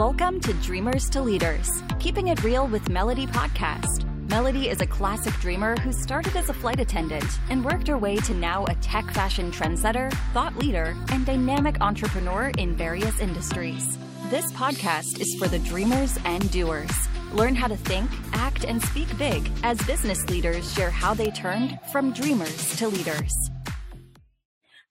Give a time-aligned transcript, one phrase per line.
[0.00, 4.08] Welcome to Dreamers to Leaders, keeping it real with Melody Podcast.
[4.30, 8.16] Melody is a classic dreamer who started as a flight attendant and worked her way
[8.16, 13.98] to now a tech fashion trendsetter, thought leader, and dynamic entrepreneur in various industries.
[14.30, 16.90] This podcast is for the dreamers and doers.
[17.34, 21.78] Learn how to think, act, and speak big as business leaders share how they turned
[21.92, 23.34] from dreamers to leaders.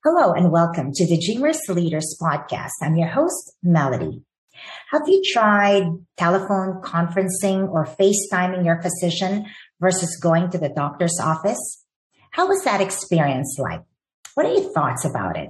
[0.05, 2.70] Hello and welcome to the Dreamers to Leaders podcast.
[2.84, 4.23] I'm your host, Melody.
[4.91, 5.84] Have you tried
[6.18, 9.45] telephone conferencing or FaceTiming your physician
[9.80, 11.86] versus going to the doctor's office?
[12.31, 13.81] How was that experience like?
[14.34, 15.50] What are your thoughts about it?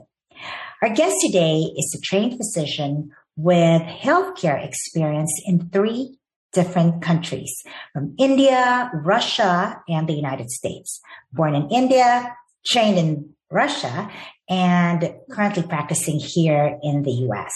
[0.82, 6.18] Our guest today is a trained physician with healthcare experience in three
[6.54, 7.52] different countries
[7.94, 11.02] from India, Russia, and the United States.
[11.32, 14.10] Born in India, trained in Russia,
[14.50, 17.54] and currently practicing here in the US.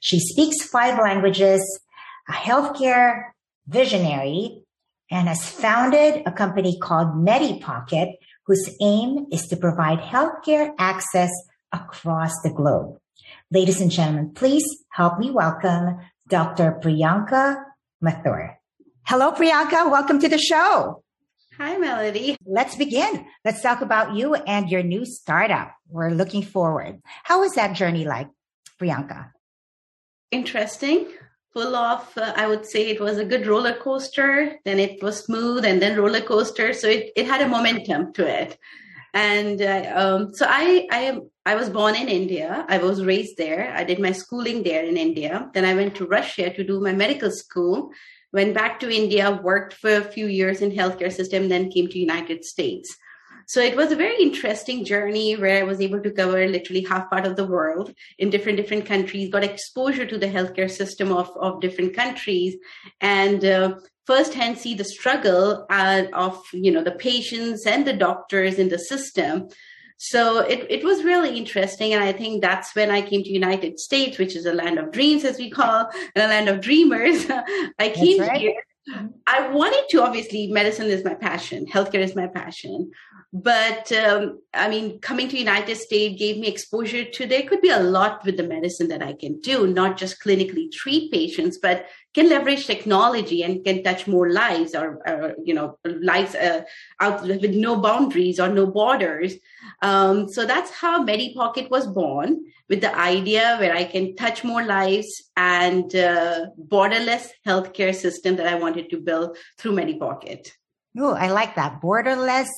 [0.00, 1.60] She speaks five languages,
[2.28, 3.30] a healthcare
[3.66, 4.62] visionary,
[5.10, 8.14] and has founded a company called MediPocket,
[8.46, 11.30] whose aim is to provide healthcare access
[11.72, 12.98] across the globe.
[13.50, 16.78] Ladies and gentlemen, please help me welcome Dr.
[16.82, 17.62] Priyanka
[18.02, 18.56] Mathur.
[19.04, 19.90] Hello, Priyanka.
[19.90, 21.02] Welcome to the show.
[21.56, 22.36] Hi, Melody.
[22.46, 23.26] Let's begin.
[23.44, 25.74] Let's talk about you and your new startup.
[25.88, 27.00] We're looking forward.
[27.24, 28.28] How was that journey like,
[28.80, 29.32] Priyanka?
[30.30, 31.06] Interesting.
[31.54, 35.24] Full of uh, i would say it was a good roller coaster then it was
[35.24, 36.72] smooth and then roller coaster.
[36.72, 38.58] So it, it had a momentum to it.
[39.14, 42.66] And uh, um, so I, I i was born in india.
[42.68, 43.72] I was raised there.
[43.74, 45.50] I did my schooling there in india.
[45.54, 47.90] Then i went to russia to do my medical school.
[48.32, 51.98] Went back to india worked for a few years in healthcare system then came to
[51.98, 52.94] united states
[53.48, 57.08] so it was a very interesting journey where I was able to cover literally half
[57.08, 61.30] part of the world in different different countries, got exposure to the healthcare system of
[61.40, 62.56] of different countries,
[63.00, 68.58] and uh, firsthand see the struggle uh, of you know the patients and the doctors
[68.58, 69.48] in the system.
[69.96, 71.92] So it, it was really interesting.
[71.94, 74.92] And I think that's when I came to United States, which is a land of
[74.92, 77.26] dreams, as we call, and a land of dreamers.
[77.78, 78.40] I came right.
[78.40, 78.62] here.
[79.26, 81.66] I wanted to, obviously, medicine is my passion.
[81.66, 82.90] Healthcare is my passion
[83.32, 87.68] but um, i mean coming to united states gave me exposure to there could be
[87.68, 91.86] a lot with the medicine that i can do not just clinically treat patients but
[92.14, 96.62] can leverage technology and can touch more lives or, or you know lives uh,
[97.00, 99.34] out with no boundaries or no borders
[99.82, 104.64] um, so that's how medipocket was born with the idea where i can touch more
[104.64, 110.50] lives and uh, borderless healthcare system that i wanted to build through medipocket
[110.98, 111.80] Oh, I like that.
[111.80, 112.48] Borderless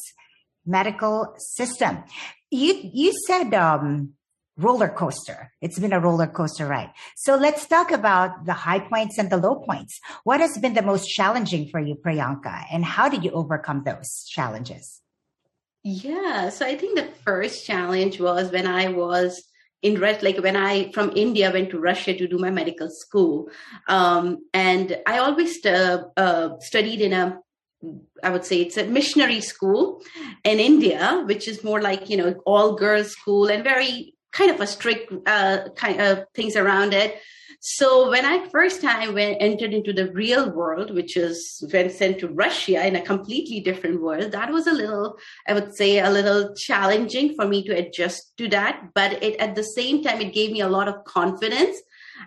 [0.64, 2.04] medical system.
[2.50, 4.14] You you said um,
[4.60, 5.52] roller coaster.
[5.60, 6.90] It's been a roller coaster ride.
[7.16, 9.98] So let's talk about the high points and the low points.
[10.24, 14.24] What has been the most challenging for you, Priyanka, and how did you overcome those
[14.28, 15.00] challenges?
[15.82, 19.42] Yeah, so I think the first challenge was when I was
[19.82, 23.48] in Russia, like when I from India went to Russia to do my medical school,
[23.88, 27.38] um, and I always uh, uh, studied in a
[28.22, 30.02] I would say it's a missionary school
[30.44, 34.60] in India, which is more like you know all girls school and very kind of
[34.60, 37.20] a strict uh, kind of things around it.
[37.62, 42.20] So when I first time went entered into the real world, which is when sent
[42.20, 46.08] to Russia in a completely different world, that was a little, I would say, a
[46.08, 48.90] little challenging for me to adjust to that.
[48.94, 51.76] But it at the same time, it gave me a lot of confidence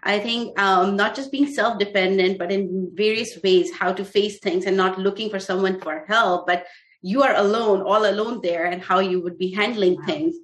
[0.01, 4.39] I think um, not just being self dependent, but in various ways, how to face
[4.39, 6.65] things and not looking for someone for help, but
[7.01, 10.05] you are alone, all alone there, and how you would be handling wow.
[10.05, 10.35] things.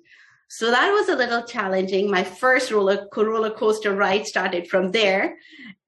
[0.52, 2.10] So that was a little challenging.
[2.10, 5.38] My first roller, roller coaster ride started from there.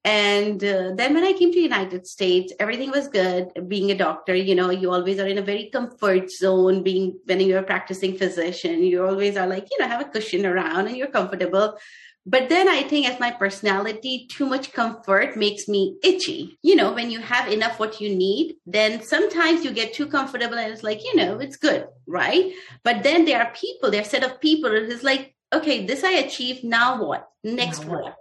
[0.04, 3.50] And uh, then when I came to the United States, everything was good.
[3.68, 6.84] Being a doctor, you know, you always are in a very comfort zone.
[6.84, 10.46] Being when you're a practicing physician, you always are like, you know, have a cushion
[10.46, 11.78] around and you're comfortable.
[12.26, 16.58] But then I think as my personality, too much comfort makes me itchy.
[16.62, 20.58] You know, when you have enough what you need, then sometimes you get too comfortable
[20.58, 22.54] and it's like, you know, it's good, right?
[22.84, 26.12] But then there are people, there are set of people it's like, okay, this I
[26.12, 27.28] achieved, now what?
[27.44, 28.04] Next now what?
[28.04, 28.16] what?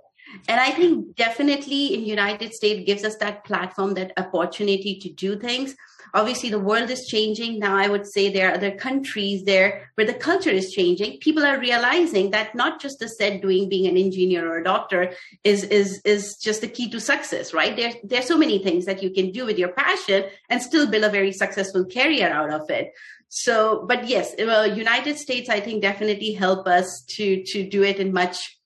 [0.49, 5.39] And I think definitely in United States gives us that platform, that opportunity to do
[5.39, 5.75] things
[6.15, 10.07] obviously the world is changing now i would say there are other countries there where
[10.07, 13.97] the culture is changing people are realizing that not just the said doing being an
[13.97, 15.13] engineer or a doctor
[15.45, 19.03] is is is just the key to success right there there's so many things that
[19.03, 22.69] you can do with your passion and still build a very successful career out of
[22.71, 22.93] it
[23.29, 27.99] so but yes uh, united states i think definitely help us to to do it
[27.99, 28.57] in much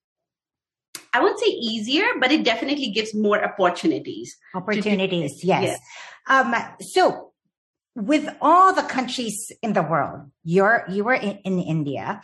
[1.14, 4.37] I won't say easier, but it definitely gives more opportunities.
[4.52, 5.62] Opportunities, yes.
[5.62, 5.81] yes.
[6.29, 7.33] Um, so
[7.94, 12.23] with all the countries in the world, you're, you were in, in India.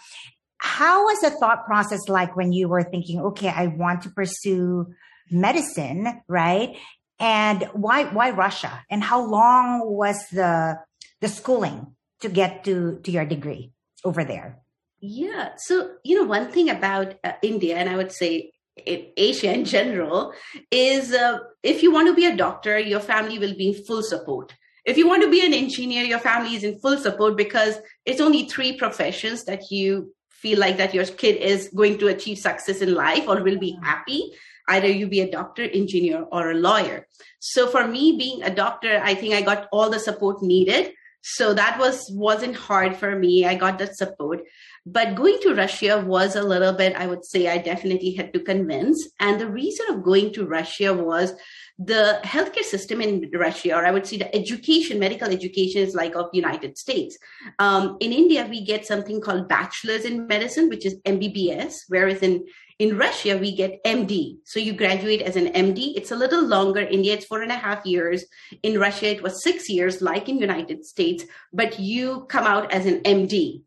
[0.58, 4.92] How was the thought process like when you were thinking, okay, I want to pursue
[5.30, 6.76] medicine, right?
[7.18, 8.84] And why, why Russia?
[8.90, 10.78] And how long was the,
[11.20, 13.72] the schooling to get to, to your degree
[14.04, 14.58] over there?
[15.00, 15.50] Yeah.
[15.56, 18.52] So, you know, one thing about uh, India, and I would say
[18.84, 20.32] in Asia in general,
[20.70, 24.02] is uh, if you want to be a doctor, your family will be in full
[24.02, 24.52] support.
[24.90, 28.20] If you want to be an engineer, your family is in full support because it's
[28.20, 32.80] only three professions that you feel like that your kid is going to achieve success
[32.80, 33.84] in life or will be mm-hmm.
[33.84, 34.32] happy
[34.70, 37.06] either you be a doctor engineer or a lawyer.
[37.38, 40.92] So for me being a doctor i think i got all the support needed
[41.22, 43.44] so that was wasn't hard for me.
[43.44, 44.42] I got that support.
[44.86, 48.40] But going to russia was a little bit i would say i definitely had to
[48.40, 49.08] convince.
[49.20, 51.34] And the reason of going to russia was
[51.82, 56.14] the healthcare system in Russia, or I would say the education, medical education is like
[56.14, 57.16] of United States.
[57.58, 62.44] Um, in India, we get something called bachelor's in medicine, which is MBBS, whereas in
[62.80, 64.38] in Russia, we get MD.
[64.44, 65.92] So you graduate as an MD.
[65.96, 66.80] It's a little longer.
[66.80, 68.24] India, it's four and a half years.
[68.62, 72.86] In Russia, it was six years, like in United States, but you come out as
[72.86, 73.62] an MD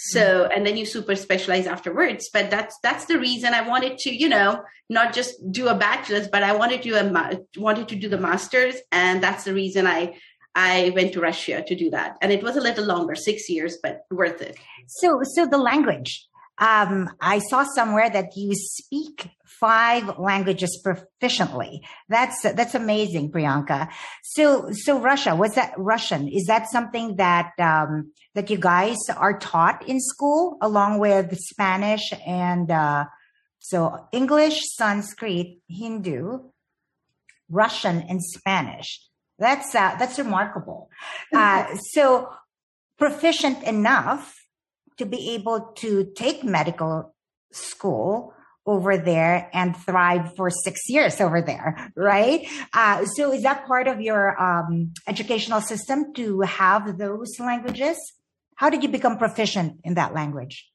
[0.00, 0.52] so mm-hmm.
[0.54, 4.28] and then you super specialize afterwards but that's that's the reason i wanted to you
[4.28, 8.16] know not just do a bachelor's but i wanted to a, wanted to do the
[8.18, 10.14] masters and that's the reason i
[10.54, 13.78] i went to russia to do that and it was a little longer six years
[13.82, 14.56] but worth it
[14.86, 16.28] so so the language
[16.60, 21.80] um, I saw somewhere that you speak five languages proficiently.
[22.08, 23.88] That's that's amazing, Priyanka.
[24.22, 26.28] So so Russia, was that Russian?
[26.28, 32.12] Is that something that um, that you guys are taught in school along with Spanish
[32.26, 33.06] and uh,
[33.58, 36.40] so English, Sanskrit, Hindu,
[37.48, 39.00] Russian, and Spanish.
[39.38, 40.90] That's uh, that's remarkable.
[41.34, 42.30] Uh, so
[42.98, 44.34] proficient enough
[44.98, 47.14] to be able to take medical
[47.52, 48.34] school
[48.66, 52.46] over there and thrive for six years over there, right?
[52.74, 57.96] Uh, so is that part of your um, educational system to have those languages?
[58.56, 60.68] How did you become proficient in that language?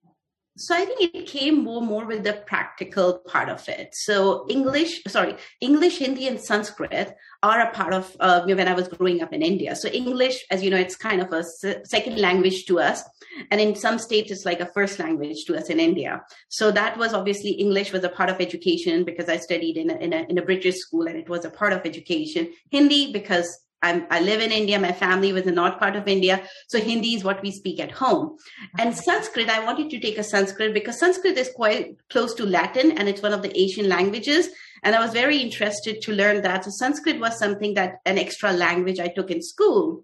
[0.55, 3.93] So i think it came more more with the practical part of it.
[3.93, 8.87] So english sorry english hindi and sanskrit are a part of uh, when i was
[8.87, 9.75] growing up in india.
[9.75, 11.43] So english as you know it's kind of a
[11.85, 13.03] second language to us.
[13.49, 16.21] And in some states it's like a first language to us in india.
[16.49, 19.95] So that was obviously english was a part of education because i studied in a,
[19.95, 22.53] in a, in a british school and it was a part of education.
[22.69, 24.79] Hindi because I'm, i live in India.
[24.79, 26.41] My family was a north part of India.
[26.69, 28.37] So Hindi is what we speak at home.
[28.79, 32.97] And Sanskrit, I wanted to take a Sanskrit because Sanskrit is quite close to Latin
[32.97, 34.49] and it's one of the Asian languages.
[34.83, 36.65] And I was very interested to learn that.
[36.65, 40.03] So Sanskrit was something that an extra language I took in school.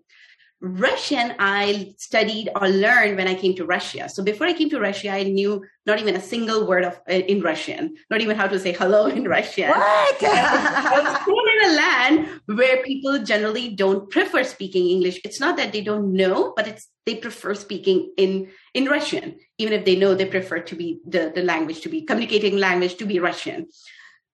[0.62, 4.10] Russian, I studied or learned when I came to Russia.
[4.10, 7.14] So before I came to Russia, I knew not even a single word of uh,
[7.14, 9.70] in Russian, not even how to say hello in Russian.
[9.70, 10.18] What?
[10.24, 15.22] I was born in a land where people generally don't prefer speaking English.
[15.24, 19.74] It's not that they don't know, but it's they prefer speaking in in Russian, even
[19.74, 23.06] if they know they prefer to be the the language to be communicating language to
[23.06, 23.68] be Russian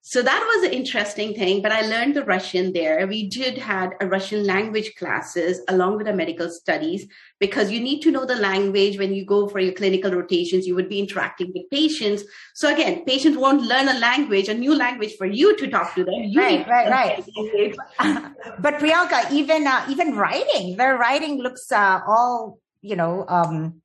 [0.07, 3.07] so that was an interesting thing but i learned the russian there.
[3.07, 7.07] We did had a russian language classes along with the medical studies
[7.39, 9.00] because you need to know the language.
[9.00, 12.24] When you go for your clinical rotations you would be interacting with patients.
[12.53, 16.03] So again patients won't learn a language a new language for you to talk to
[16.03, 16.21] them.
[16.25, 17.75] You right right right.
[18.65, 23.81] but priyanka even uh, even writing their writing looks uh, all you know um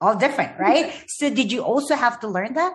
[0.00, 0.86] all different right?
[1.18, 2.74] So did you also have to learn that?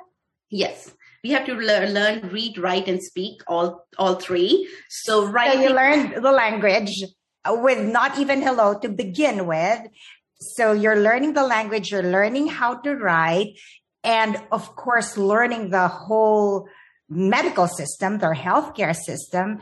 [0.50, 0.96] Yes
[1.26, 4.70] we have to learn, learn read, write, and speak all all three.
[4.90, 6.94] So right, so you learn the language
[7.48, 9.80] with not even hello to begin with.
[10.54, 13.58] So you're learning the language, you're learning how to write,
[14.04, 16.70] and of course, learning the whole
[17.10, 19.62] medical system, their healthcare system,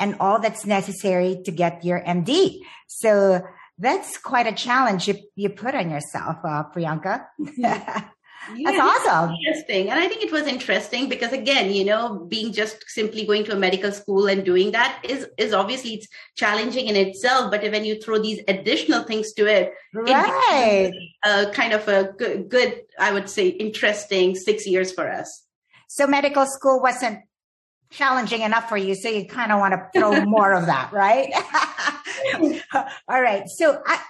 [0.00, 2.58] and all that's necessary to get your MD.
[2.88, 3.40] So
[3.78, 7.26] that's quite a challenge you, you put on yourself, uh, Priyanka.
[8.54, 9.34] Yeah, That's awesome.
[9.34, 9.90] Interesting.
[9.90, 13.52] And I think it was interesting because again, you know, being just simply going to
[13.52, 17.50] a medical school and doing that is is obviously it's challenging in itself.
[17.50, 20.92] But when you throw these additional things to it, right.
[21.24, 25.42] a kind of a good, good, I would say, interesting six years for us.
[25.88, 27.20] So medical school wasn't
[27.90, 28.94] challenging enough for you.
[28.94, 31.32] So you kind of want to throw more of that, right?
[33.08, 33.48] All right.
[33.48, 34.00] So I,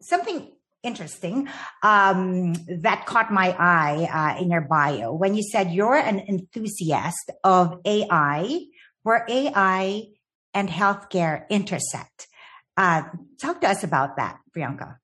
[0.00, 0.52] something
[0.84, 1.48] interesting
[1.82, 7.30] um, that caught my eye uh, in your bio when you said you're an enthusiast
[7.42, 8.60] of AI,
[9.02, 10.04] where AI
[10.52, 12.28] and healthcare intersect.
[12.76, 13.02] Uh,
[13.40, 14.96] talk to us about that, Priyanka.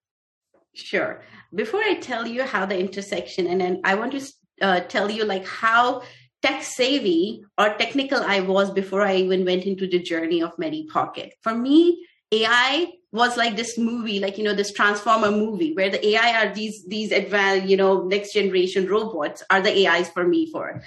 [0.75, 1.23] Sure.
[1.55, 5.25] Before I tell you how the intersection, and then I want to uh, tell you
[5.25, 6.03] like how
[6.43, 11.33] tech savvy or technical I was before I even went into the journey of MediPocket.
[11.43, 16.07] For me, AI was like this movie, like you know, this Transformer movie, where the
[16.09, 20.51] AI are these these advanced, you know, next generation robots are the AIs for me
[20.51, 20.83] for.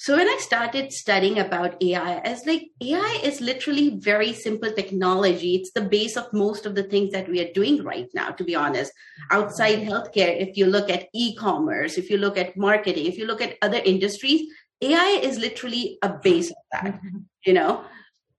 [0.00, 4.70] So when I started studying about AI, I was like, AI is literally very simple
[4.70, 5.56] technology.
[5.56, 8.44] It's the base of most of the things that we are doing right now, to
[8.44, 8.92] be honest.
[9.32, 13.42] Outside healthcare, if you look at e-commerce, if you look at marketing, if you look
[13.42, 14.42] at other industries,
[14.80, 17.18] AI is literally a base of that, mm-hmm.
[17.44, 17.84] you know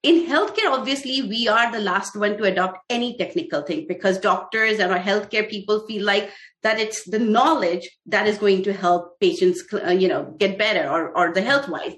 [0.01, 4.79] in healthcare, obviously, we are the last one to adopt any technical thing because doctors
[4.79, 6.29] and our healthcare people feel like
[6.63, 10.89] that it's the knowledge that is going to help patients, uh, you know, get better
[10.89, 11.95] or, or the health wise.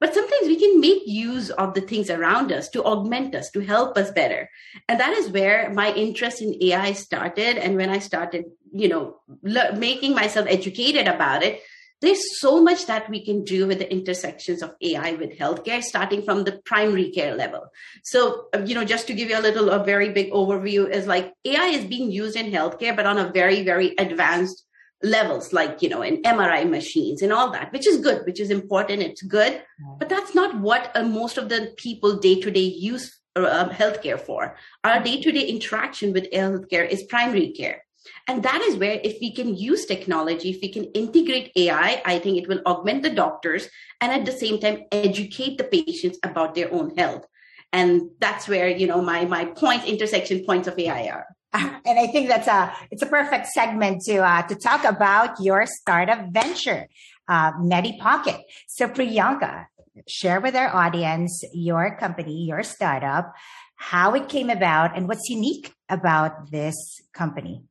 [0.00, 3.60] But sometimes we can make use of the things around us to augment us, to
[3.60, 4.50] help us better.
[4.88, 7.56] And that is where my interest in AI started.
[7.56, 11.62] And when I started, you know, making myself educated about it,
[12.00, 16.22] there's so much that we can do with the intersections of AI with healthcare, starting
[16.22, 17.66] from the primary care level.
[18.02, 21.06] So, uh, you know, just to give you a little, a very big overview is
[21.06, 24.64] like AI is being used in healthcare, but on a very, very advanced
[25.02, 28.50] levels, like, you know, in MRI machines and all that, which is good, which is
[28.50, 29.02] important.
[29.02, 29.62] It's good.
[29.98, 34.20] But that's not what uh, most of the people day to day use uh, healthcare
[34.20, 34.56] for.
[34.82, 37.83] Our day to day interaction with healthcare is primary care.
[38.26, 42.18] And that is where, if we can use technology, if we can integrate AI, I
[42.18, 43.68] think it will augment the doctors
[44.00, 47.26] and at the same time educate the patients about their own health.
[47.72, 51.26] And that's where, you know, my, my point intersection points of AI are.
[51.86, 55.66] And I think that's a, it's a perfect segment to, uh, to talk about your
[55.66, 56.88] startup venture,
[57.28, 58.40] uh, MediPocket.
[58.68, 59.66] So Priyanka,
[60.08, 63.32] share with our audience your company, your startup,
[63.76, 67.62] how it came about and what's unique about this company.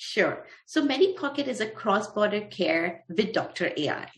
[0.00, 0.46] Sure.
[0.64, 3.72] So MediPocket is a cross-border care with Dr.
[3.76, 4.08] AI.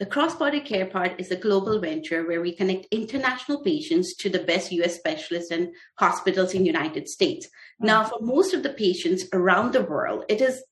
[0.00, 4.38] The cross-border care part is a global venture where we connect international patients to the
[4.38, 7.46] best US specialists and hospitals in United States.
[7.46, 7.86] Mm-hmm.
[7.86, 10.62] Now, for most of the patients around the world, it is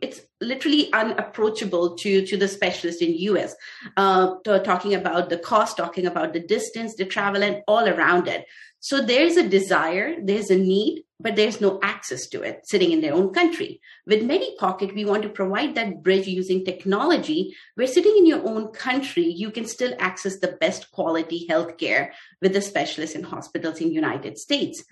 [0.00, 3.52] it's literally unapproachable to to the specialist in us
[3.96, 8.46] uh, talking about the cost talking about the distance the travel and all around it
[8.78, 13.00] so there's a desire there's a need but there's no access to it sitting in
[13.00, 13.80] their own country.
[14.06, 18.68] With MediPocket, we want to provide that bridge using technology where sitting in your own
[18.72, 22.10] country, you can still access the best quality healthcare
[22.42, 24.84] with the specialists in hospitals in United States.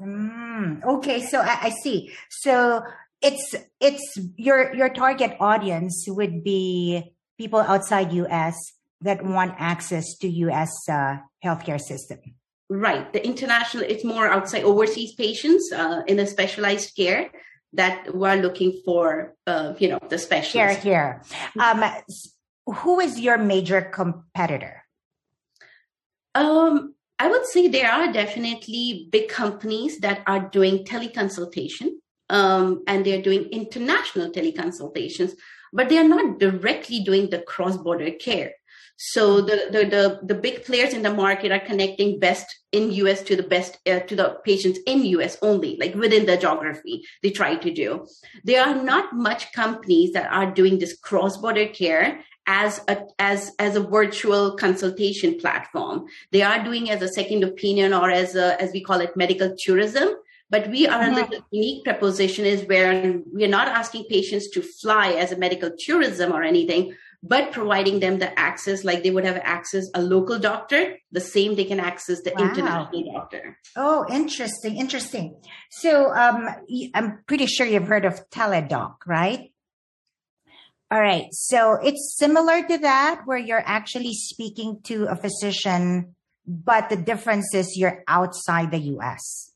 [0.00, 2.12] Mm, okay, so I, I see.
[2.28, 2.82] So
[3.22, 8.56] it's it's your your target audience would be people outside US
[9.00, 12.20] that want access to US uh, healthcare system.
[12.70, 13.12] Right.
[13.12, 17.30] The international, it's more outside overseas patients uh, in a specialized care
[17.74, 20.80] that we're looking for, uh, you know, the specialist.
[20.80, 21.20] Here,
[21.54, 21.62] here.
[21.62, 21.84] Um,
[22.66, 24.82] who is your major competitor?
[26.34, 31.90] Um, I would say there are definitely big companies that are doing teleconsultation
[32.30, 35.32] um, and they're doing international teleconsultations,
[35.72, 38.52] but they are not directly doing the cross border care.
[38.96, 43.22] So the, the, the, the, big players in the market are connecting best in US
[43.22, 47.30] to the best, uh, to the patients in US only, like within the geography they
[47.30, 48.06] try to do.
[48.44, 53.74] There are not much companies that are doing this cross-border care as a, as, as
[53.74, 56.06] a virtual consultation platform.
[56.30, 59.56] They are doing as a second opinion or as a, as we call it medical
[59.58, 60.10] tourism.
[60.50, 61.14] But we are mm-hmm.
[61.14, 65.36] a little unique proposition is where we are not asking patients to fly as a
[65.36, 66.94] medical tourism or anything
[67.26, 71.56] but providing them the access like they would have access a local doctor the same
[71.56, 72.44] they can access the wow.
[72.44, 73.58] international doctor.
[73.74, 75.40] Oh interesting interesting.
[75.70, 76.48] So um,
[76.94, 79.50] i'm pretty sure you've heard of teladoc right?
[80.90, 86.14] All right so it's similar to that where you're actually speaking to a physician
[86.46, 89.50] but the difference is you're outside the us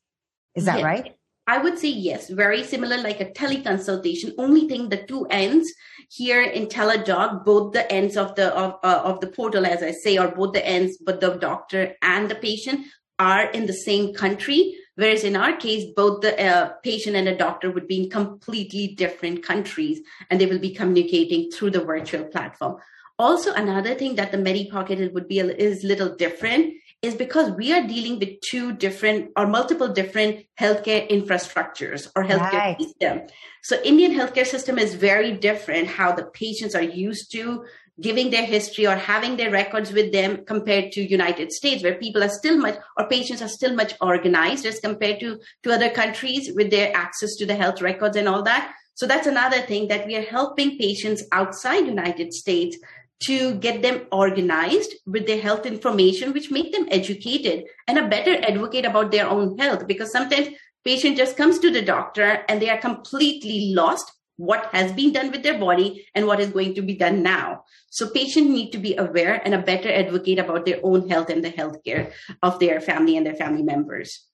[0.54, 0.84] is that yes.
[0.84, 1.17] right
[1.49, 4.35] I would say yes, very similar, like a teleconsultation.
[4.37, 5.73] Only thing, the two ends
[6.11, 9.93] here in Teladoc, both the ends of the of, uh, of the portal, as I
[9.93, 12.87] say, or both the ends, but the doctor and the patient
[13.19, 14.76] are in the same country.
[14.97, 18.88] Whereas in our case, both the uh, patient and the doctor would be in completely
[18.88, 22.76] different countries, and they will be communicating through the virtual platform.
[23.19, 27.87] Also, another thing that the MediPocket would be is little different is because we are
[27.87, 32.81] dealing with two different or multiple different healthcare infrastructures or healthcare right.
[32.81, 33.23] system.
[33.62, 37.64] So Indian healthcare system is very different how the patients are used to
[38.00, 42.23] giving their history or having their records with them compared to united states where people
[42.23, 46.50] are still much or patients are still much organized as compared to to other countries
[46.55, 50.07] with their access to the health records and all that so that's another thing that
[50.07, 52.78] we are helping patients outside united states
[53.20, 58.37] to get them organized with their health information which make them educated and a better
[58.44, 60.48] advocate about their own health because sometimes
[60.84, 65.32] patient just comes to the doctor and they are completely lost what has been done
[65.32, 67.64] with their body and what is going to be done now.
[67.90, 71.44] So patients need to be aware and a better advocate about their own health and
[71.44, 74.26] the healthcare of their family and their family members.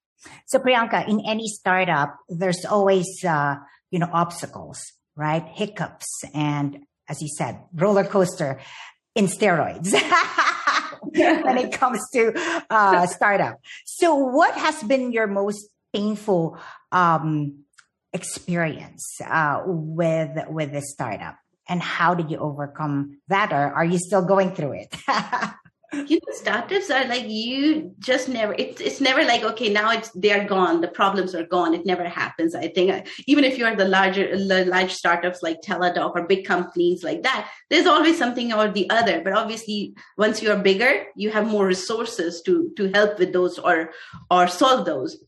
[0.46, 3.56] So Priyanka, in any startup, there's always, uh,
[3.90, 4.80] you know, obstacles,
[5.16, 5.44] right?
[5.54, 8.60] Hiccups and, as you said, roller coaster
[9.14, 9.92] in steroids
[11.02, 12.32] when it comes to
[12.70, 13.60] uh, startup.
[13.84, 16.58] So what has been your most painful
[16.92, 17.64] um,
[18.12, 21.36] experience uh, with with this startup
[21.68, 24.94] and how did you overcome that or are you still going through it
[26.06, 30.10] you know startups are like you just never it's, it's never like okay now it's
[30.14, 30.80] they're gone.
[30.80, 31.74] The problems are gone.
[31.74, 32.90] It never happens i think.
[32.90, 37.50] Uh, even if you're the larger large startups like teladoc or big companies like that
[37.70, 39.22] there's always something or the other.
[39.22, 43.90] But obviously once you're bigger you have more resources to to help with those or
[44.30, 45.18] or solve those.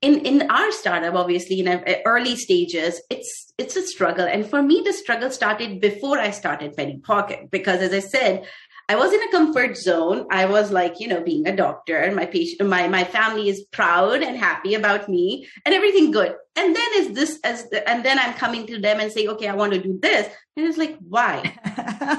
[0.00, 4.26] In in our startup obviously in early stages it's it's a struggle.
[4.26, 8.46] And for me the struggle started before i started MediPocket because as i said
[8.92, 10.26] I was in a comfort zone.
[10.30, 13.64] I was like, you know, being a doctor, and my patient, my my family is
[13.70, 16.34] proud and happy about me, and everything good.
[16.54, 19.48] And then is this as, the, and then I'm coming to them and say, okay,
[19.48, 21.40] I want to do this, and it's like, why?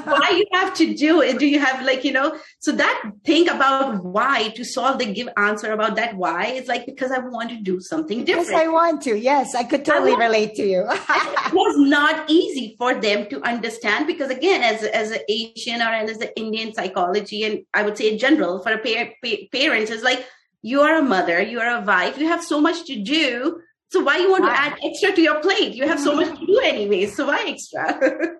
[0.06, 1.38] why you have to do it?
[1.38, 2.40] Do you have like, you know?
[2.58, 6.88] So that think about why to solve the give answer about that why is like
[6.88, 8.50] because I want to do something different.
[8.50, 9.16] Yes, I want to.
[9.16, 10.82] Yes, I could totally I relate to you.
[10.90, 15.90] it was not easy for them to understand because again, as as an Asian or
[15.90, 19.92] as an Indian psychology, and I would say in general for a pa- pa- parents
[19.92, 20.26] is like
[20.64, 23.62] you are a mother, you are a wife, you have so much to do.
[23.94, 25.76] So why you want to add extra to your plate?
[25.76, 27.06] You have so much to do anyway.
[27.06, 28.40] So why extra?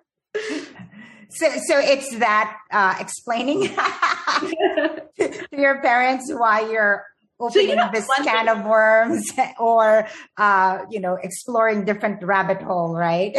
[1.30, 5.02] So, so it's that uh, explaining to
[5.50, 7.04] your parents why you're
[7.40, 12.62] opening so, you know, this can of worms or, uh, you know, exploring different rabbit
[12.62, 13.34] hole, right?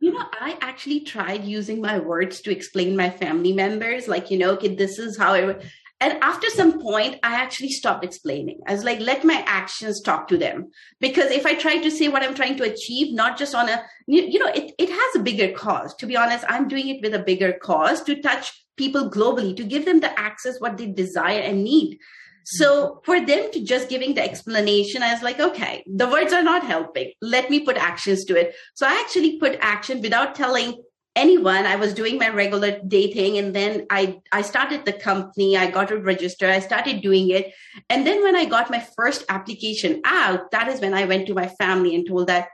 [0.00, 4.36] you know, I actually tried using my words to explain my family members, like, you
[4.36, 5.70] know, okay, this is how I would.
[6.00, 8.60] And after some point, I actually stopped explaining.
[8.66, 10.70] I was like, let my actions talk to them.
[10.98, 13.84] Because if I try to say what I'm trying to achieve, not just on a,
[14.06, 15.94] you know, it, it has a bigger cause.
[15.96, 19.64] To be honest, I'm doing it with a bigger cause to touch people globally, to
[19.64, 21.98] give them the access what they desire and need.
[22.44, 22.98] So mm-hmm.
[23.04, 26.64] for them to just giving the explanation, I was like, okay, the words are not
[26.64, 27.12] helping.
[27.20, 28.54] Let me put actions to it.
[28.74, 30.82] So I actually put action without telling
[31.16, 35.68] anyone i was doing my regular dating and then i i started the company i
[35.68, 37.52] got it registered i started doing it.
[37.88, 41.34] And then when i got my first application out that is when i went to
[41.34, 42.48] my family and told that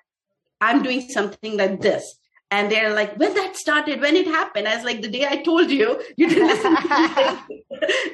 [0.61, 2.16] i'm doing something like this.
[2.49, 4.69] And they're like when that started when it happened?
[4.69, 6.77] I was like the day i told you you didn't listen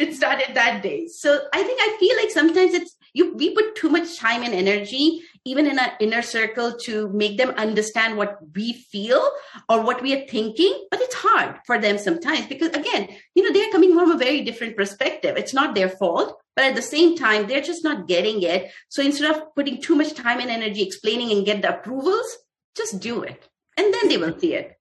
[0.00, 1.06] it started that day.
[1.06, 4.54] So i think i feel like sometimes it's you we put too much time and
[4.54, 9.28] energy even in our inner circle to make them understand what we feel
[9.68, 13.52] or what we are thinking but it's hard for them sometimes because again you know
[13.52, 15.36] they're coming from a very different perspective.
[15.36, 18.70] It's not their fault but at the same time they're just not getting it.
[18.88, 22.38] So instead of putting too much time and energy explaining and get the approvals
[22.76, 23.48] just do it.
[23.76, 24.78] And then they will see it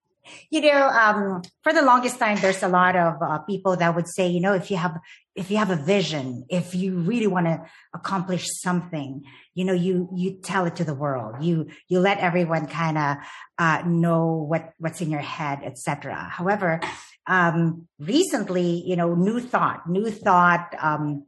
[0.49, 4.07] you know um, for the longest time there's a lot of uh, people that would
[4.07, 4.97] say you know if you have
[5.35, 7.61] if you have a vision if you really want to
[7.93, 11.43] accomplish something you know you you tell it to the world.
[11.43, 13.17] You you let everyone kind of
[13.57, 16.79] uh, know what what's in your head etc however
[17.27, 21.25] um, recently you know new thought new thought um,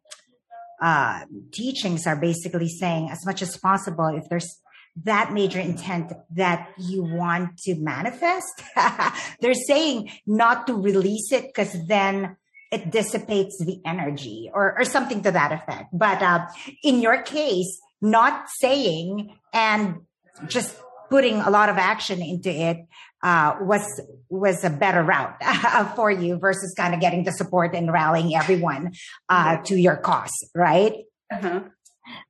[0.81, 4.59] uh, teachings are basically saying as much as possible if there's
[5.03, 8.61] that major intent that you want to manifest.
[9.41, 12.37] They're saying not to release it because then
[12.71, 15.89] it dissipates the energy or, or something to that effect.
[15.93, 16.47] But uh,
[16.83, 20.01] in your case, not saying and
[20.47, 20.75] just
[21.09, 22.77] putting a lot of action into it
[23.23, 25.41] uh, was was a better route
[25.95, 28.91] for you versus kind of getting the support and rallying everyone
[29.29, 30.93] uh, to your cause, right?
[31.31, 31.61] Uh-huh.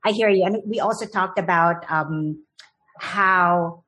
[0.03, 0.45] I hear you.
[0.45, 2.42] And we also talked about um,
[3.03, 3.83] how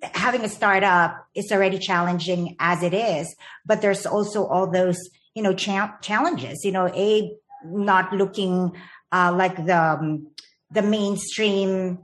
[0.00, 3.34] having a startup is already challenging as it is,
[3.66, 4.98] but there's also all those,
[5.34, 7.32] you know, cha- challenges, you know, a,
[7.64, 8.72] not looking
[9.10, 10.28] uh, like the um,
[10.70, 11.98] the mainstream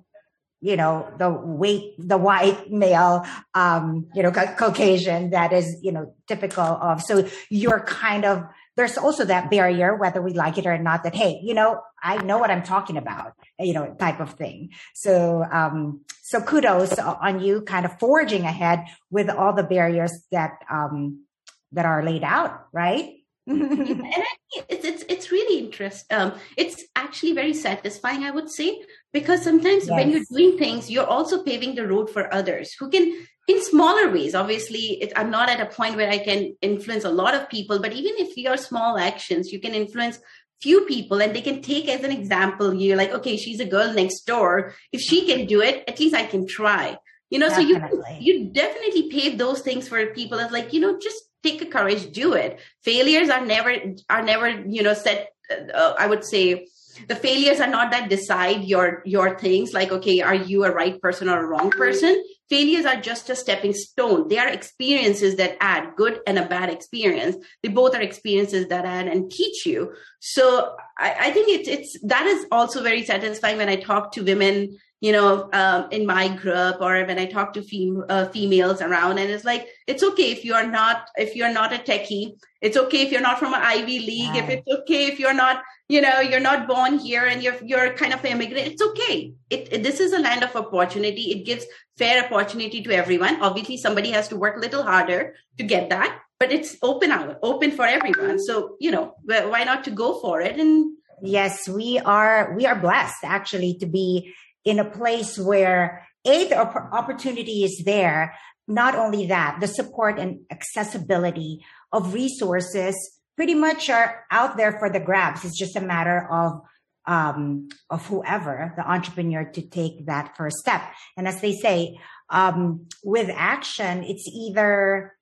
[0.62, 6.14] you know the weight the white male um you know caucasian that is you know
[6.28, 8.44] typical of so you're kind of
[8.80, 12.16] there's also that barrier whether we like it or not that hey you know i
[12.22, 17.40] know what i'm talking about you know type of thing so um so kudos on
[17.40, 21.26] you kind of forging ahead with all the barriers that um
[21.72, 24.24] that are laid out right and I
[24.68, 26.16] it's it's it's really interesting.
[26.16, 28.80] Um, it's actually very satisfying, I would say,
[29.12, 29.90] because sometimes yes.
[29.90, 34.10] when you're doing things, you're also paving the road for others who can, in smaller
[34.10, 34.34] ways.
[34.34, 37.80] Obviously, it, I'm not at a point where I can influence a lot of people,
[37.80, 40.18] but even if your small actions, you can influence
[40.62, 43.92] few people and they can take as an example you're like okay she's a girl
[43.94, 46.96] next door if she can do it at least i can try
[47.30, 48.02] you know definitely.
[48.02, 51.62] so you you definitely pave those things for people as like you know just take
[51.62, 53.74] a courage do it failures are never
[54.10, 56.66] are never you know set uh, i would say
[57.08, 61.00] the failures are not that decide your your things like okay are you a right
[61.00, 65.56] person or a wrong person failures are just a stepping stone they are experiences that
[65.60, 69.92] add good and a bad experience they both are experiences that add and teach you
[70.20, 74.22] so i, I think it's it's that is also very satisfying when i talk to
[74.22, 78.82] women you know, um, in my group or when I talk to fem- uh, females
[78.82, 82.38] around, and it's like it's okay if you're not if you're not a techie.
[82.60, 84.34] It's okay if you're not from an Ivy League.
[84.34, 84.44] Right.
[84.44, 87.92] If it's okay if you're not, you know, you're not born here and you're you're
[87.94, 88.68] kind of an immigrant.
[88.68, 89.34] It's okay.
[89.50, 91.32] It, it this is a land of opportunity.
[91.32, 91.66] It gives
[91.98, 93.42] fair opportunity to everyone.
[93.42, 97.38] Obviously, somebody has to work a little harder to get that, but it's open out,
[97.42, 98.38] open for everyone.
[98.38, 102.76] So you know, why not to go for it and yes we are we are
[102.76, 104.32] blessed actually to be
[104.64, 108.34] in a place where a the opportunity is there
[108.66, 111.60] not only that the support and accessibility
[111.92, 116.60] of resources pretty much are out there for the grabs it's just a matter of
[117.06, 120.82] um, of whoever the entrepreneur to take that first step
[121.16, 121.98] and as they say
[122.28, 125.16] um, with action it's either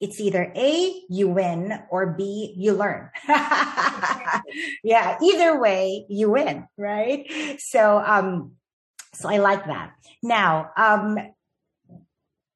[0.00, 3.10] it's either A, you win, or B, you learn.
[4.84, 7.26] yeah, either way, you win, right?
[7.58, 8.52] So, um,
[9.12, 9.94] so I like that.
[10.22, 11.18] Now, um,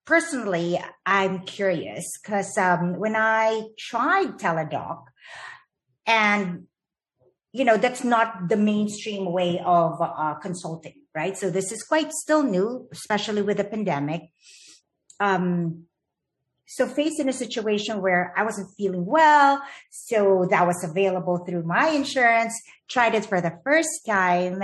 [0.04, 5.04] personally, I'm curious because um, when I tried Teladoc,
[6.06, 6.64] and
[7.52, 11.36] you know that's not the mainstream way of uh, consulting, right?
[11.36, 14.22] So this is quite still new, especially with the pandemic.
[15.20, 15.84] Um,
[16.66, 19.60] so faced in a situation where I wasn't feeling well,
[19.90, 24.62] so that was available through my insurance, tried it for the first time.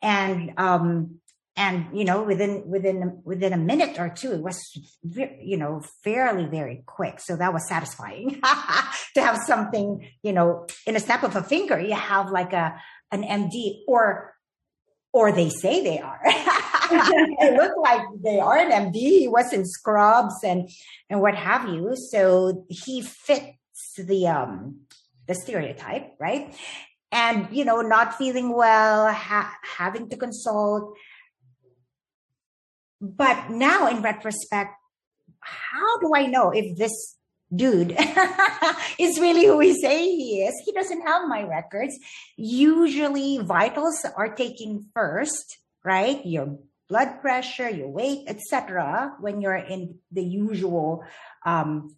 [0.00, 1.20] And, um,
[1.58, 4.58] and, you know, within, within, within a minute or two, it was,
[5.02, 7.18] you know, fairly very quick.
[7.18, 8.40] So that was satisfying
[9.14, 12.80] to have something, you know, in a snap of a finger, you have like a,
[13.10, 14.34] an MD or
[15.12, 16.20] or they say they are.
[17.40, 18.96] they look like they are an MD.
[18.96, 20.68] He was in scrubs and
[21.10, 21.96] and what have you.
[21.96, 24.82] So he fits the um
[25.26, 26.54] the stereotype, right?
[27.10, 30.96] And you know, not feeling well, ha- having to consult.
[33.00, 34.74] But now, in retrospect,
[35.40, 37.18] how do I know if this
[37.54, 37.96] dude
[38.98, 40.54] is really who we say he is.
[40.64, 41.96] He doesn't have my records.
[42.36, 46.24] Usually vitals are taken first, right?
[46.26, 46.58] Your
[46.88, 49.14] blood pressure, your weight, etc.
[49.20, 51.04] when you're in the usual
[51.44, 51.94] um,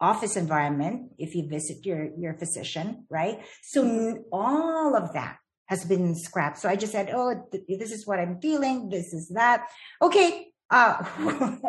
[0.00, 3.40] office environment if you visit your your physician, right?
[3.62, 5.36] So all of that
[5.70, 6.58] has been scrapped.
[6.58, 8.90] So I just said, "Oh, th- this is what I'm feeling.
[8.90, 9.66] This is that."
[10.02, 11.02] Okay, uh,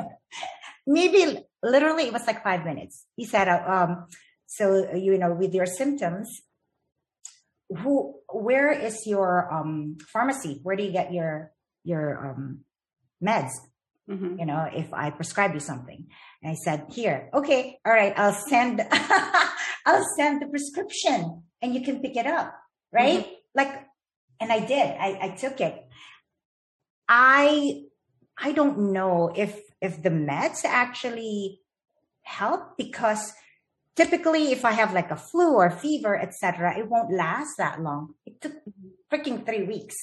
[0.88, 3.06] maybe literally it was like five minutes.
[3.16, 4.08] He said, uh, um,
[4.46, 6.42] so, you know, with your symptoms,
[7.70, 10.60] who, where is your, um, pharmacy?
[10.64, 11.52] Where do you get your,
[11.84, 12.60] your, um,
[13.24, 13.52] meds?
[14.10, 14.40] Mm-hmm.
[14.40, 16.08] You know, if I prescribe you something
[16.44, 18.86] and I said, here, okay, all right, I'll send,
[19.86, 22.54] I'll send the prescription and you can pick it up.
[22.92, 23.20] Right.
[23.20, 23.34] Mm-hmm.
[23.56, 23.86] Like,
[24.42, 25.86] and I did, I, I took it.
[27.08, 27.84] I,
[28.38, 31.60] I don't know if if the meds actually
[32.24, 33.34] help because
[33.96, 38.16] typically if I have like a flu or fever, etc., it won't last that long.
[38.26, 38.54] It took
[39.12, 39.96] freaking three weeks.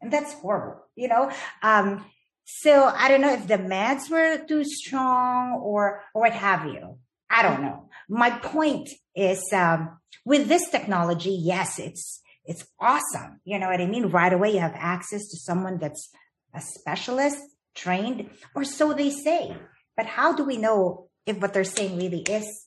[0.00, 1.32] And that's horrible, you know?
[1.62, 2.04] Um,
[2.44, 6.98] so I don't know if the meds were too strong or, or what have you.
[7.28, 7.88] I don't know.
[8.08, 13.40] My point is, um, with this technology, yes, it's, it's awesome.
[13.44, 14.06] You know what I mean?
[14.06, 16.10] Right away, you have access to someone that's
[16.54, 17.38] a specialist
[17.74, 19.56] trained, or so they say.
[19.96, 22.66] But how do we know if what they're saying really is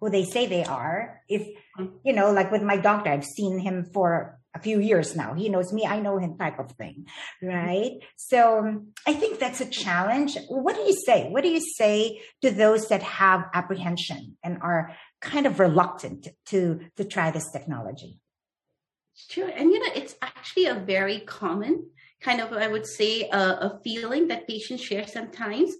[0.00, 1.20] who they say they are.
[1.28, 1.46] If,
[1.78, 1.92] mm.
[2.04, 5.34] you know, like with my doctor, I've seen him for a few years now.
[5.34, 7.06] He knows me, I know him type of thing.
[7.40, 7.98] Right.
[8.16, 10.36] So I think that's a challenge.
[10.48, 11.28] What do you say?
[11.30, 16.80] What do you say to those that have apprehension and are kind of reluctant to,
[16.96, 18.18] to try this technology?
[19.28, 19.48] Sure.
[19.48, 21.86] And, you know, it's actually a very common
[22.20, 25.74] kind of, I would say, a, a feeling that patients share sometimes.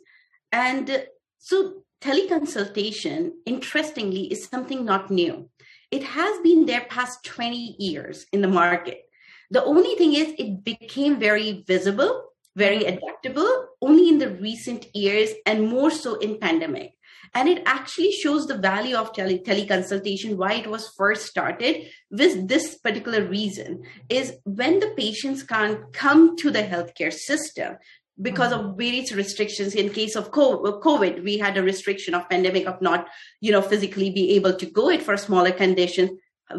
[0.52, 1.06] And
[1.38, 5.50] so teleconsultation, interestingly, is something not new.
[5.90, 9.02] It has been there past 20 years in the market.
[9.50, 15.30] The only thing is it became very visible, very adaptable only in the recent years
[15.46, 16.92] and more so in pandemic.
[17.34, 22.48] And it actually shows the value of tele- teleconsultation, why it was first started with
[22.48, 27.76] this particular reason is when the patients can't come to the healthcare system
[28.20, 32.82] because of various restrictions in case of covid we had a restriction of pandemic of
[32.82, 33.06] not
[33.40, 36.10] you know physically be able to go it for smaller conditions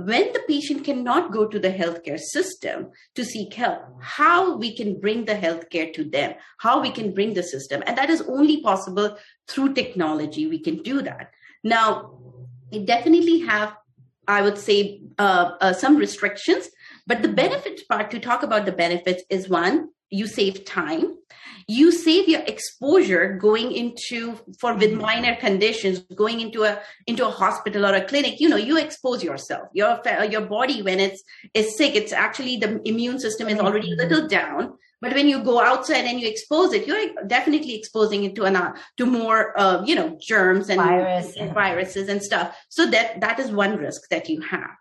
[0.06, 5.00] when the patient cannot go to the healthcare system to seek help how we can
[5.00, 7.84] bring the healthcare to them how we can bring the system.
[7.86, 10.48] And that is only possible through technology.
[10.48, 11.32] We can do that.
[11.64, 12.22] Now
[12.72, 13.76] we definitely have
[14.28, 16.70] i would say uh, uh, some restrictions
[17.08, 21.18] but the benefits part to talk about the benefits is one you save time
[21.68, 25.02] you save your exposure going into for with mm-hmm.
[25.02, 29.24] minor conditions going into a into a hospital or a clinic you know you expose
[29.24, 33.92] yourself your your body when it's is sick it's actually the immune system is already
[33.94, 34.28] a little mm-hmm.
[34.28, 38.44] down but when you go outside and you expose it you're definitely exposing it to
[38.44, 41.36] an uh, to more uh, you know germs and, Virus.
[41.38, 44.72] and viruses and stuff so that that is one risk that you have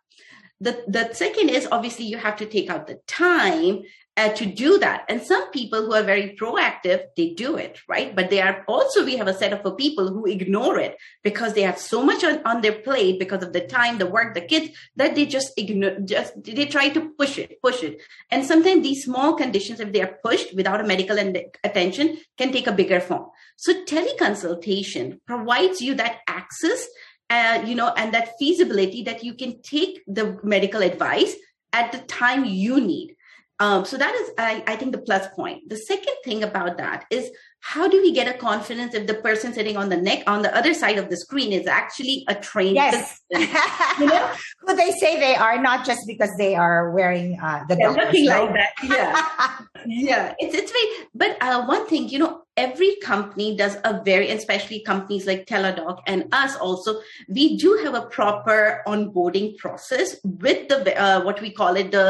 [0.61, 3.81] the, the second is obviously you have to take out the time
[4.17, 5.05] uh, to do that.
[5.09, 8.15] And some people who are very proactive, they do it, right?
[8.15, 11.63] But they are also, we have a set of people who ignore it because they
[11.63, 14.77] have so much on, on their plate because of the time, the work, the kids,
[14.97, 18.01] that they just ignore, just, they try to push it, push it.
[18.31, 21.17] And sometimes these small conditions, if they are pushed without a medical
[21.65, 23.27] attention, can take a bigger form.
[23.57, 26.87] So teleconsultation provides you that access,
[27.31, 31.35] uh, you know, and that feasibility that you can take the medical advice
[31.73, 33.17] at the time you need
[33.61, 35.69] um, so that is, I, I think, the plus point.
[35.69, 39.53] The second thing about that is how do we get a confidence if the person
[39.53, 42.77] sitting on the neck on the other side of the screen is actually a trained
[42.77, 43.21] yes.
[43.31, 44.33] you know?
[44.61, 48.27] Who they say they are not just because they are wearing uh, the They're looking
[48.27, 48.71] like that.
[48.83, 49.59] Yeah.
[49.87, 50.35] Yeah.
[50.39, 54.81] It's it's very but uh, one thing you know every company does a very, especially
[54.93, 60.79] companies like Teladoc and us also, we do have a proper onboarding process with the
[61.05, 62.07] uh, what we call it the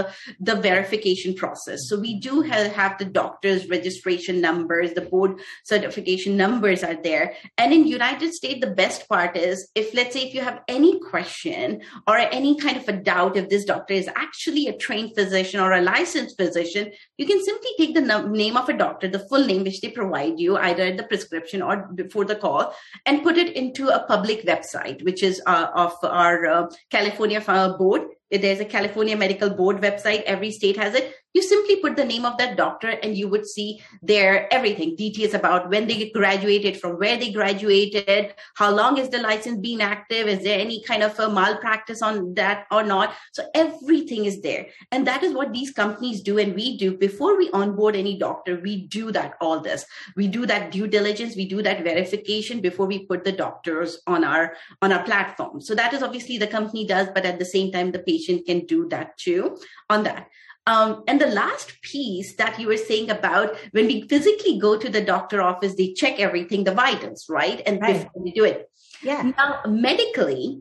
[0.49, 1.79] the verification process.
[1.89, 7.35] So we do have, have the doctor's registration numbers, the board certification numbers are there.
[7.57, 10.93] And in United States, the best part is if let's say if you have any
[11.13, 15.61] question or any kind of a doubt if this doctor is actually a trained physician
[15.61, 18.07] or a licensed physician, you can simply take the
[18.43, 21.63] name of a doctor, the full name which they provide you either at the prescription
[21.63, 22.75] or before the call
[23.07, 27.77] and put it into a public website, which is uh, of our uh, California uh,
[27.77, 28.03] board.
[28.31, 30.23] There's a California Medical Board website.
[30.23, 33.47] Every state has it you simply put the name of that doctor and you would
[33.47, 34.97] see their everything.
[34.97, 39.81] Details about when they graduated from where they graduated how long is the license been
[39.81, 43.15] active is there any kind of a malpractice on that or not?
[43.33, 44.67] So everything is there.
[44.91, 46.97] And that is what these companies do and we do.
[46.97, 49.85] Before we onboard any doctor we do that all this.
[50.17, 51.37] We do that due diligence.
[51.37, 55.61] We do that verification before we put the doctors on our on our platform.
[55.61, 58.67] So that is obviously the company does but at the same time the patient can
[58.67, 60.29] do that too on that
[60.71, 64.89] um, and the last piece that you were saying about when we physically go to
[64.89, 67.61] the doctor office, they check everything, the vitals, right?
[67.67, 68.05] And right.
[68.05, 68.71] before we do it.
[69.03, 69.33] Yeah.
[69.37, 70.61] Now, medically,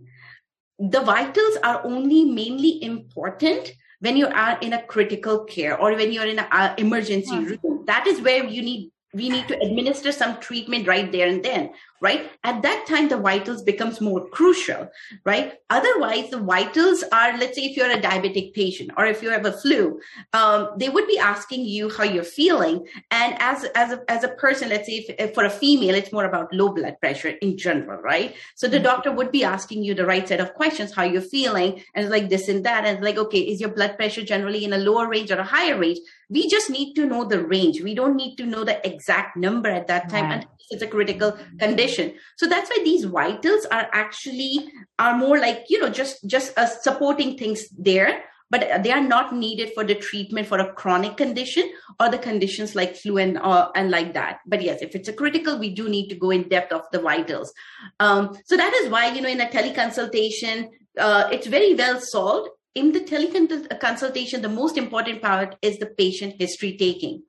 [0.80, 6.12] the vitals are only mainly important when you are in a critical care or when
[6.12, 7.56] you're in an uh, emergency yeah.
[7.63, 7.84] room.
[7.86, 11.72] That is where you need we need to administer some treatment right there and then
[12.02, 12.30] right?
[12.44, 14.90] At that time the vitals becomes more crucial
[15.26, 15.54] right?
[15.70, 19.46] Otherwise the vitals are let's say if you're a diabetic patient or if you have
[19.46, 20.00] a flu
[20.34, 22.88] um, they would be asking you how you're feeling.
[23.12, 26.12] And as as a, as a person let's say if, if for a female it's
[26.12, 28.36] more about low blood pressure in general right?
[28.56, 28.84] So the mm-hmm.
[28.84, 32.30] doctor would be asking you the right set of questions how you're feeling and like
[32.30, 35.32] this and that and like okay is your blood pressure generally in a lower range
[35.32, 36.00] or a higher range?
[36.30, 37.82] We just need to know the range.
[37.82, 40.30] We don't need to know the exact number at that time.
[40.30, 40.46] Right.
[40.70, 41.88] it's a critical condition
[42.38, 46.67] so that's why these vitals are actually are more like you know just just a
[46.67, 51.71] supporting things there but they are not needed for the treatment for a chronic condition
[51.99, 54.39] or the conditions like flu and uh, and like that.
[54.45, 56.99] But yes, if it's a critical, we do need to go in depth of the
[56.99, 57.54] vitals.
[57.99, 62.49] Um, so that is why you know in a teleconsultation, uh, it's very well solved.
[62.75, 67.23] In the teleconsultation, the most important part is the patient history taking,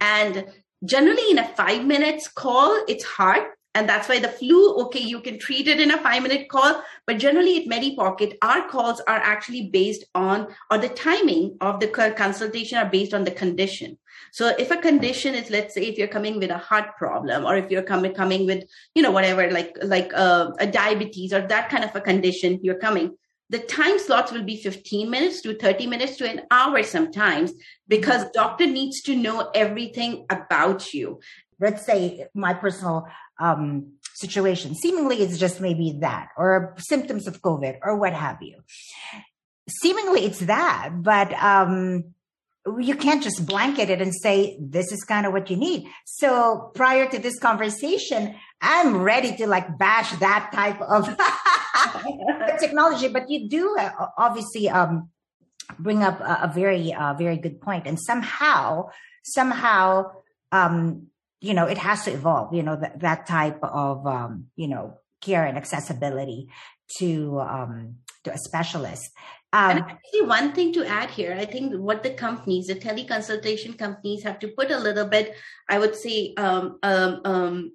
[0.00, 0.46] and
[0.84, 5.20] generally in a five minutes call, it's hard and that's why the flu, okay, you
[5.20, 9.18] can treat it in a five minute call, but generally at MediPocket, our calls are
[9.18, 13.98] actually based on, or the timing of the consultation are based on the condition.
[14.32, 17.58] So if a condition is, let's say, if you're coming with a heart problem, or
[17.58, 21.68] if you're coming coming with, you know, whatever, like like uh, a diabetes or that
[21.68, 23.14] kind of a condition, you're coming.
[23.50, 27.52] The time slots will be 15 minutes to 30 minutes to an hour sometimes
[27.86, 31.20] because doctor needs to know everything about you.
[31.60, 34.74] Let's say my personal um, situation.
[34.74, 38.60] Seemingly, it's just maybe that, or symptoms of COVID, or what have you.
[39.68, 42.04] Seemingly, it's that, but um,
[42.78, 45.86] you can't just blanket it and say this is kind of what you need.
[46.04, 51.16] So prior to this conversation, I'm ready to like bash that type of
[52.60, 53.08] technology.
[53.08, 55.10] But you do uh, obviously um,
[55.78, 58.88] bring up a, a very, uh, very good point, and somehow,
[59.24, 60.10] somehow.
[60.52, 61.08] Um,
[61.40, 64.98] you know, it has to evolve, you know, that, that type of, um, you know,
[65.20, 66.48] care and accessibility
[66.98, 69.10] to, um, to a specialist.
[69.52, 73.78] Um, and actually, one thing to add here, I think what the companies, the teleconsultation
[73.78, 75.34] companies, have to put a little bit,
[75.68, 77.72] I would say, um, um, um,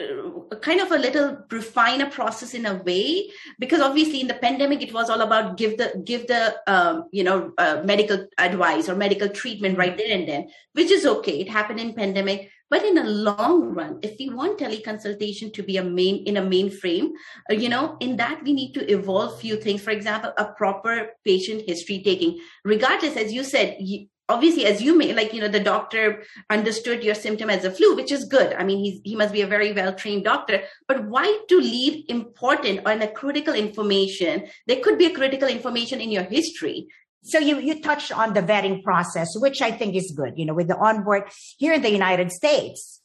[0.00, 3.28] uh, kind of a little refine a process in a way
[3.58, 7.24] because obviously in the pandemic it was all about give the give the um, you
[7.24, 11.40] know uh, medical advice or medical treatment right there and then which is okay.
[11.40, 15.76] It happened in pandemic but in a long run, if we want teleconsultation to be
[15.76, 17.10] a main in a mainframe,
[17.50, 19.82] uh, you know, in that we need to evolve few things.
[19.82, 24.96] For example, a proper patient history taking, regardless, as you said, you, obviously as you
[24.96, 28.52] may like you know the doctor understood your symptom as a flu which is good.
[28.52, 30.62] I mean he's, he must be a very well trained doctor.
[30.86, 34.48] But why to leave important or in a critical information?
[34.66, 36.88] There could be a critical information in your history
[37.22, 40.54] so you, you touched on the vetting process, which I think is good, you know,
[40.54, 41.24] with the onboard
[41.58, 43.00] here in the United States.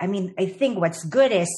[0.00, 1.48] I mean, I think what's good is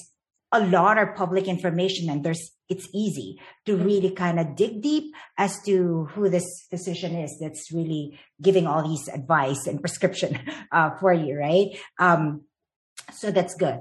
[0.52, 5.14] a lot of public information and there's, it's easy to really kind of dig deep
[5.36, 10.38] as to who this physician is that's really giving all these advice and prescription
[10.72, 11.78] uh, for you, right?
[11.98, 12.42] Um,
[13.12, 13.80] so that's good.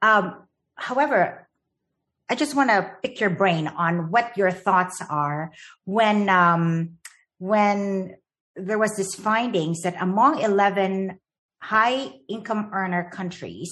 [0.00, 1.48] Um, however,
[2.28, 5.52] I just want to pick your brain on what your thoughts are
[5.84, 6.98] when, um,
[7.42, 8.14] when
[8.54, 11.18] there was this findings that among 11
[11.60, 13.68] high income earner countries,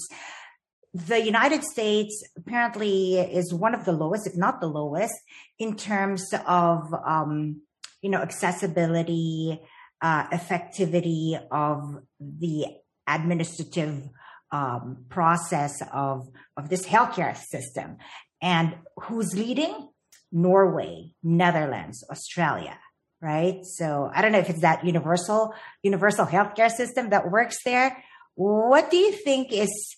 [0.92, 5.14] the United States apparently is one of the lowest, if not the lowest,
[5.61, 7.62] in terms of um,
[8.02, 9.61] you know accessibility,
[10.02, 12.66] uh, effectivity of the
[13.06, 14.09] administrative
[14.50, 17.98] um, process of of this healthcare system.
[18.42, 19.90] And who's leading?
[20.33, 22.78] Norway, Netherlands, Australia
[23.20, 23.64] right?
[23.64, 28.02] So I don't know if it's that universal, universal healthcare system that works there.
[28.35, 29.96] What do you think is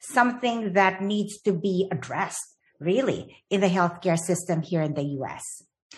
[0.00, 2.44] something that needs to be addressed
[2.78, 5.42] really in the healthcare system here in the US?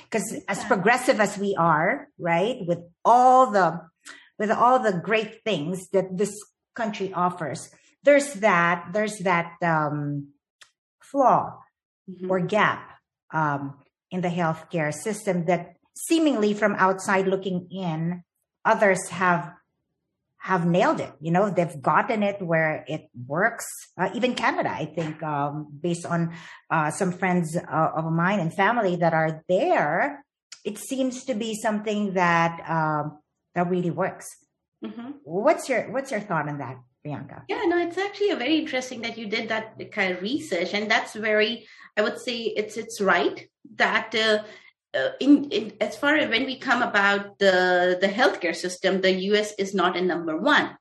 [0.05, 3.81] Because as progressive as we are, right, with all the,
[4.39, 6.35] with all the great things that this
[6.75, 7.71] country offers,
[8.03, 10.29] there's that, there's that, um,
[11.03, 11.59] flaw
[12.09, 12.31] mm-hmm.
[12.31, 12.91] or gap,
[13.33, 13.75] um,
[14.11, 18.23] in the healthcare system that seemingly from outside looking in,
[18.65, 19.53] others have
[20.39, 21.13] have nailed it.
[21.21, 23.67] You know, they've gotten it where it works.
[23.99, 26.35] Uh, even Canada, I think, um, based on
[26.71, 30.25] uh, some friends uh, of mine and family that are there,
[30.65, 33.19] it seems to be something that um,
[33.57, 34.29] that really works.
[34.85, 35.11] Mm-hmm.
[35.25, 37.43] What's your What's your thought on that, Priyanka?
[37.49, 40.89] Yeah, no, it's actually a very interesting that you did that kind of research, and
[40.89, 44.15] that's very, I would say, it's it's right that
[44.97, 49.13] uh, in, in, as far as when we come about the the healthcare system, the
[49.31, 49.53] U.S.
[49.59, 50.77] is not in number one,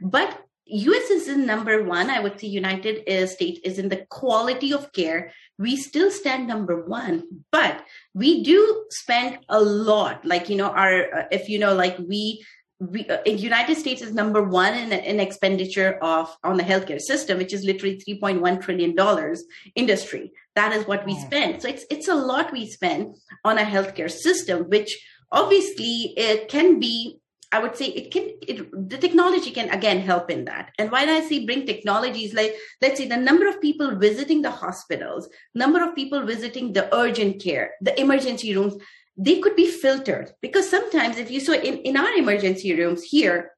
[0.00, 1.10] but U.S.
[1.10, 2.10] is in number one.
[2.10, 5.32] I would say United States is in the quality of care.
[5.58, 10.24] We still stand number one, but we do spend a lot.
[10.24, 12.44] Like you know, our if you know, like we
[12.78, 17.38] we, uh, United States is number one in, in expenditure of on the healthcare system,
[17.38, 20.32] which is literally 3.1 trillion dollars industry.
[20.54, 21.26] That is what we yeah.
[21.26, 21.62] spend.
[21.62, 24.98] So it's it's a lot we spend on a healthcare system, which
[25.32, 27.18] obviously it can be.
[27.52, 28.30] I would say it can.
[28.42, 30.72] It, the technology can again help in that.
[30.78, 34.50] And why I say bring technologies like let's say the number of people visiting the
[34.50, 38.74] hospitals, number of people visiting the urgent care, the emergency rooms
[39.16, 40.32] they could be filtered.
[40.42, 43.52] Because sometimes if you saw in, in our emergency rooms here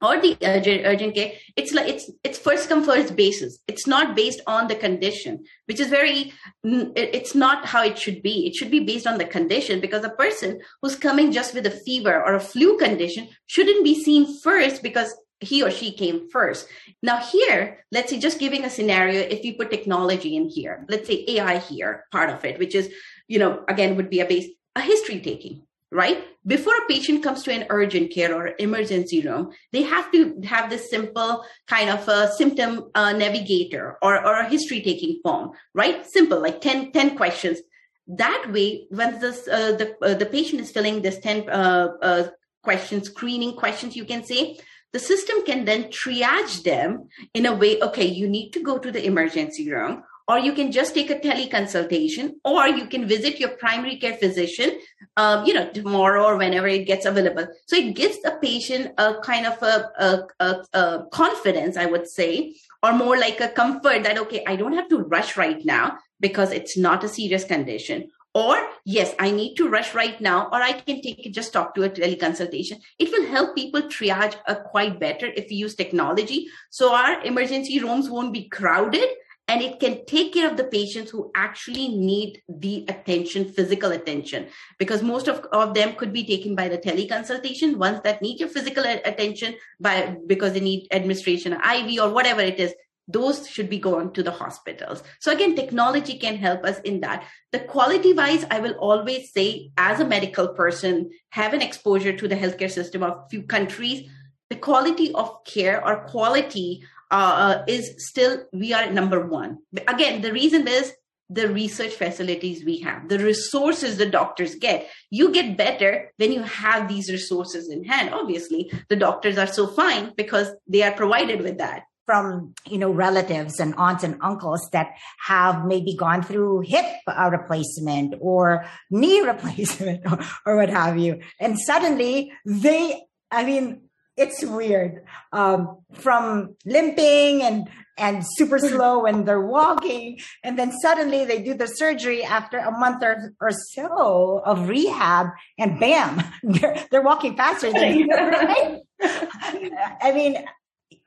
[0.00, 3.58] or the urgent, urgent care it's like it's it's first come first basis.
[3.66, 6.32] It's not based on the condition which is very
[6.62, 8.46] it's not how it should be.
[8.46, 11.70] It should be based on the condition because a person who's coming just with a
[11.70, 16.68] fever or a flu condition shouldn't be seen first because he or she came first.
[17.02, 21.08] Now here let's say just giving a scenario if you put technology in here let's
[21.08, 22.92] say ai here part of it which is
[23.26, 25.62] you know again would be a base a history taking
[25.94, 26.24] right?
[26.44, 30.68] Before a patient comes to an urgent care or emergency room, they have to have
[30.68, 36.04] this simple kind of a symptom uh, navigator or, or a history taking form, right?
[36.04, 37.60] Simple, like 10, 10 questions.
[38.08, 42.28] That way, when this, uh, the, uh, the patient is filling this 10 uh, uh,
[42.62, 44.58] questions, screening questions, you can say,
[44.92, 48.90] the system can then triage them in a way, okay, you need to go to
[48.90, 53.50] the emergency room or you can just take a teleconsultation or you can visit your
[53.50, 54.78] primary care physician
[55.16, 57.46] um, you know tomorrow or whenever it gets available.
[57.66, 62.08] So it gives the patient a kind of a, a, a, a confidence i would
[62.08, 65.98] say or more like a comfort that okay i don't have to rush right now
[66.20, 68.10] because it's not a serious condition.
[68.34, 71.84] Or yes i need to rush right now or i can take just talk to
[71.84, 72.80] a teleconsultation.
[72.98, 76.48] It will help people triage a quite better if we use technology.
[76.70, 79.08] So our emergency rooms won't be crowded
[79.46, 84.46] and it can take care of the patients who actually need the attention physical attention.
[84.78, 87.76] Because most of, of them could be taken by the teleconsultation.
[87.76, 92.58] Ones that need your physical attention by because they need administration iv or whatever it
[92.58, 92.74] is
[93.06, 95.02] those should be going to the hospitals.
[95.20, 97.26] So again technology can help us in that.
[97.52, 102.28] The quality wise i will always say as a medical person have an exposure to
[102.28, 104.08] the healthcare system of few countries.
[104.48, 106.82] The quality of care or quality
[107.14, 109.58] uh, is still we are number one.
[109.86, 110.92] Again, the reason is
[111.30, 114.88] the research facilities we have, the resources the doctors get.
[115.10, 118.12] You get better when you have these resources in hand.
[118.12, 122.90] Obviously, the doctors are so fine because they are provided with that from you know
[122.90, 124.88] relatives and aunts and uncles that
[125.24, 131.18] have maybe gone through hip uh, replacement or knee replacement or, or, what have you
[131.40, 133.00] and suddenly they
[133.30, 133.83] i mean
[134.16, 135.04] it's weird.
[135.32, 141.54] Um, from limping and and super slow when they're walking, and then suddenly they do
[141.54, 147.36] the surgery after a month or, or so of rehab, and bam, they're, they're walking
[147.36, 148.80] faster than right?
[149.00, 150.44] I mean,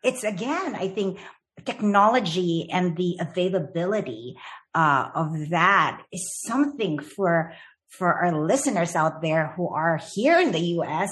[0.01, 1.19] it's again, I think
[1.65, 4.37] technology and the availability
[4.73, 7.53] uh, of that is something for
[7.89, 11.09] for our listeners out there who are here in the U.S.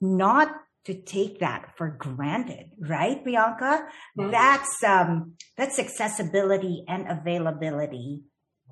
[0.00, 0.48] not
[0.84, 3.86] to take that for granted, right, Priyanka?
[4.18, 4.30] Mm-hmm.
[4.30, 8.22] That's um, that's accessibility and availability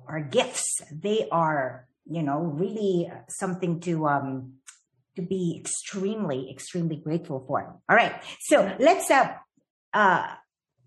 [0.07, 0.81] are gifts.
[0.91, 4.53] They are, you know, really something to um,
[5.15, 7.79] to be extremely, extremely grateful for.
[7.89, 9.33] All right, so let's uh,
[9.93, 10.27] uh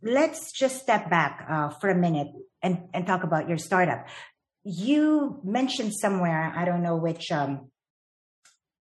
[0.03, 2.29] let's just step back uh, for a minute
[2.63, 4.07] and and talk about your startup.
[4.63, 7.71] You mentioned somewhere, I don't know which um,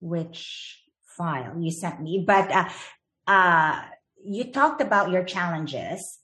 [0.01, 0.82] which
[1.17, 2.69] file you sent me, but uh,
[3.27, 3.81] uh,
[4.23, 6.19] you talked about your challenges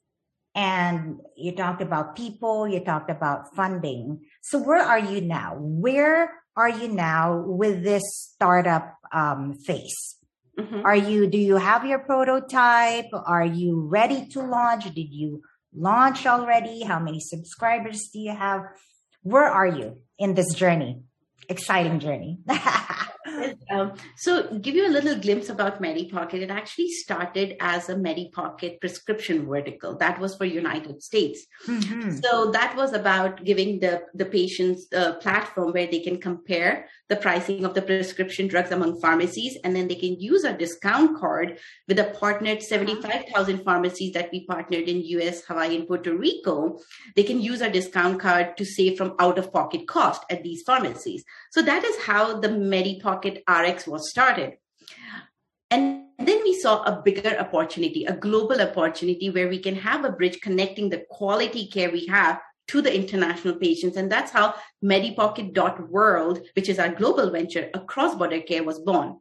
[0.56, 4.22] and you talked about people, you talked about funding.
[4.42, 5.56] So where are you now?
[5.60, 10.18] Where are you now with this startup um, phase?
[10.60, 10.86] Mm-hmm.
[10.86, 13.06] Are you, do you have your prototype?
[13.14, 14.84] Are you ready to launch?
[14.94, 15.42] Did you
[15.74, 16.84] launch already?
[16.84, 18.64] How many subscribers do you have?
[19.22, 21.04] Where are you in this journey?
[21.48, 22.40] Exciting journey.
[23.72, 26.36] um, so give you a little glimpse about MediPocket.
[26.36, 29.98] It actually started as a MediPocket prescription vertical.
[29.98, 31.46] That was for United States.
[31.68, 32.18] Mm-hmm.
[32.18, 37.16] So that was about giving the, the patients a platform where they can compare the
[37.16, 41.58] pricing of the prescription drugs among pharmacies, and then they can use a discount card
[41.88, 46.80] with a partnered 75,000 pharmacies that we partnered in US, Hawaii, and Puerto Rico.
[47.16, 51.24] They can use a discount card to save from out-of-pocket cost at these pharmacies.
[51.52, 54.58] So that is how the MediPocket RX was started.
[55.72, 60.12] And then we saw a bigger opportunity, a global opportunity where we can have a
[60.12, 63.98] bridge connecting the quality care we have to the international patients.
[63.98, 69.20] And that's how MediPocket.world, which is our global venture, a cross-border care was born.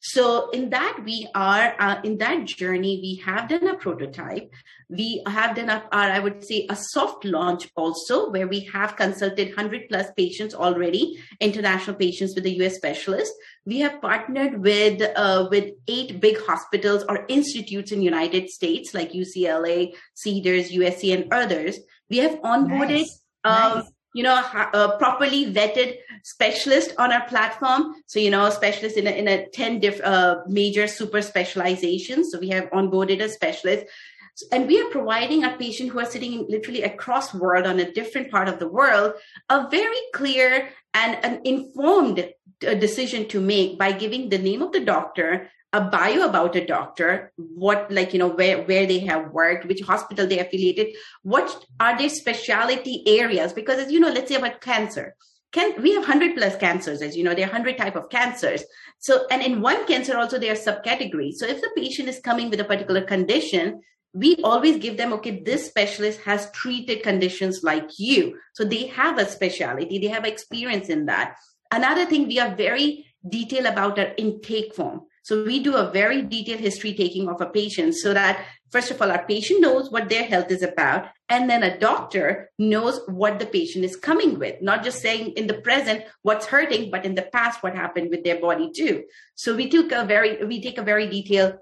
[0.00, 4.50] So in that we are uh, in that journey, we have done a prototype.
[4.88, 8.96] We have done a, our, I would say, a soft launch also, where we have
[8.96, 13.32] consulted 100 plus patients already, international patients with the US specialist.
[13.66, 19.12] We have partnered with uh, with eight big hospitals or institutes in United States like
[19.12, 21.78] UCLA, Cedars, USC, and others.
[22.08, 23.04] We have onboarded.
[23.04, 23.20] Nice.
[23.44, 27.94] Um, nice you know, a properly vetted specialist on our platform.
[28.06, 32.32] So, you know, specialists in a, in a 10 diff, uh, major super specializations.
[32.32, 33.86] So we have onboarded a specialist
[34.52, 38.30] and we are providing our patient who are sitting literally across world on a different
[38.30, 39.12] part of the world
[39.48, 42.20] a very clear and an informed
[42.66, 46.66] uh, decision to make by giving the name of the doctor a bio about a
[46.66, 50.88] doctor what like you know where where they have worked which hospital they affiliated
[51.22, 53.52] what are their specialty areas?
[53.52, 55.14] Because as you know let's say about cancer.
[55.52, 58.64] Can we have 100 plus cancers as you know there are 100 type of cancers.
[58.98, 61.34] So and in one cancer also there are subcategories.
[61.34, 63.80] So if the patient is coming with a particular condition
[64.12, 68.36] we always give them okay this specialist has treated conditions like you.
[68.54, 71.36] So they have a specialty they have experience in that.
[71.70, 76.22] Another thing we are very detailed about our intake form so we do a very
[76.22, 80.08] detailed history taking of a patient so that first of all our patient knows what
[80.08, 84.60] their health is about and then a doctor knows what the patient is coming with
[84.60, 88.24] not just saying in the present what's hurting but in the past what happened with
[88.24, 89.04] their body too
[89.34, 91.54] so we took a very we take a very detailed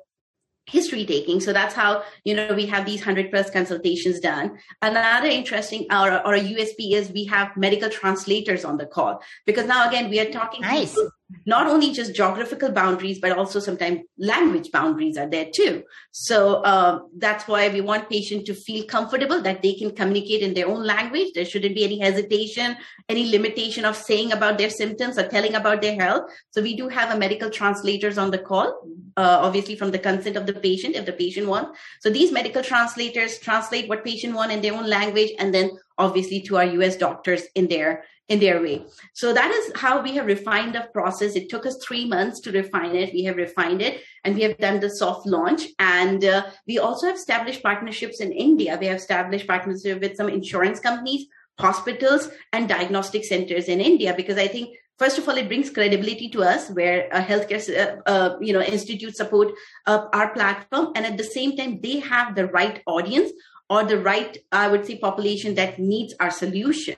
[0.68, 1.40] history taking.
[1.40, 4.58] So that's how, you know, we have these 100 plus consultations done.
[4.82, 9.66] Another interesting or, or a USP is we have medical translators on the call because
[9.66, 10.96] now again, we are talking nice
[11.44, 15.82] not only just geographical boundaries, but also sometimes language boundaries are there too.
[16.10, 20.54] So uh, that's why we want patients to feel comfortable that they can communicate in
[20.54, 21.32] their own language.
[21.34, 22.76] There shouldn't be any hesitation,
[23.08, 26.30] any limitation of saying about their symptoms or telling about their health.
[26.50, 28.80] So we do have a medical translators on the call,
[29.16, 31.78] uh, obviously from the consent of the patient, if the patient wants.
[32.00, 36.40] So these medical translators translate what patient want in their own language, and then obviously
[36.42, 38.84] to our US doctors in their in their way.
[39.14, 41.34] So that is how we have refined the process.
[41.34, 43.12] It took us three months to refine it.
[43.12, 45.62] We have refined it and we have done the soft launch.
[45.78, 48.76] And uh, we also have established partnerships in India.
[48.78, 51.26] We have established partnerships with some insurance companies,
[51.58, 56.28] hospitals, and diagnostic centers in India because I think first of all it brings credibility
[56.28, 59.48] to us where a healthcare uh, uh, you know institute support
[59.86, 63.30] uh, our platform and at the same time they have the right audience
[63.70, 66.96] or the right, I would say, population that needs our solution.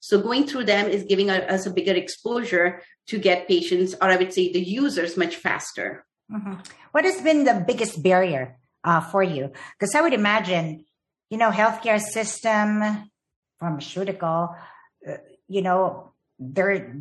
[0.00, 4.16] So going through them is giving us a bigger exposure to get patients, or I
[4.16, 6.04] would say the users, much faster.
[6.30, 6.54] Mm-hmm.
[6.92, 9.50] What has been the biggest barrier uh, for you?
[9.78, 10.84] Because I would imagine,
[11.28, 13.10] you know, healthcare system,
[13.58, 14.54] pharmaceutical,
[15.08, 15.16] uh,
[15.48, 16.96] you know, there,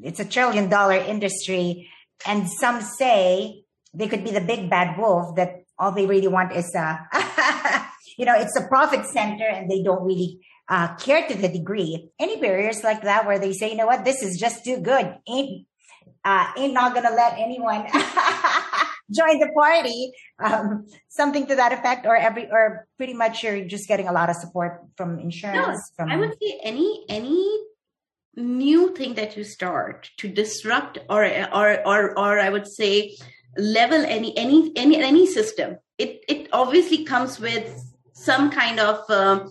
[0.00, 1.90] it's a trillion dollar industry,
[2.24, 6.52] and some say they could be the big bad wolf that all they really want
[6.52, 6.96] is uh,
[8.16, 12.10] you know, it's a profit center and they don't really uh, care to the degree.
[12.18, 15.14] Any barriers like that where they say, you know what, this is just too good.
[15.28, 15.66] Ain't,
[16.24, 17.86] uh, ain't not going to let anyone
[19.10, 20.12] join the party.
[20.38, 24.30] Um, something to that effect or every, or pretty much you're just getting a lot
[24.30, 25.92] of support from insurance.
[25.98, 27.58] No, from I would say any, any
[28.36, 33.16] new thing that you start to disrupt or, or, or, or I would say
[33.58, 35.76] level any, any, any, any system.
[35.98, 37.91] It, it obviously comes with
[38.22, 39.50] some kind of um,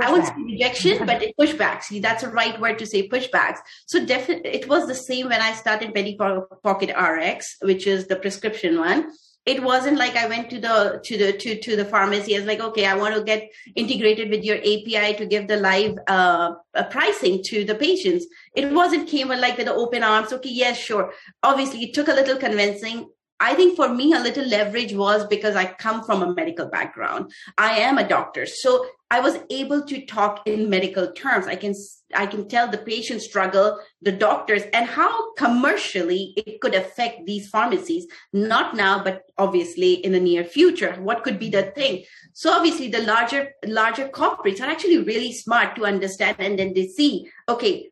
[0.00, 2.00] I would say rejection, but pushbacks.
[2.00, 3.58] That's a right word to say pushbacks.
[3.86, 8.78] So definitely, it was the same when I started MediPocket RX, which is the prescription
[8.78, 9.12] one.
[9.46, 12.34] It wasn't like I went to the to the to to the pharmacy.
[12.34, 15.56] I was like, okay, I want to get integrated with your API to give the
[15.56, 16.54] live uh,
[16.90, 18.26] pricing to the patients.
[18.54, 20.32] It wasn't came with like with the open arms.
[20.34, 21.12] Okay, yes, sure.
[21.42, 23.08] Obviously, it took a little convincing.
[23.40, 27.32] I think for me, a little leverage was because I come from a medical background.
[27.56, 28.44] I am a doctor.
[28.44, 31.46] So I was able to talk in medical terms.
[31.46, 31.74] I can,
[32.14, 37.48] I can tell the patient struggle, the doctors, and how commercially it could affect these
[37.48, 38.06] pharmacies.
[38.32, 40.94] Not now, but obviously in the near future.
[41.00, 42.04] What could be the thing?
[42.34, 46.86] So obviously the larger, larger corporates are actually really smart to understand and then they
[46.86, 47.89] see, okay,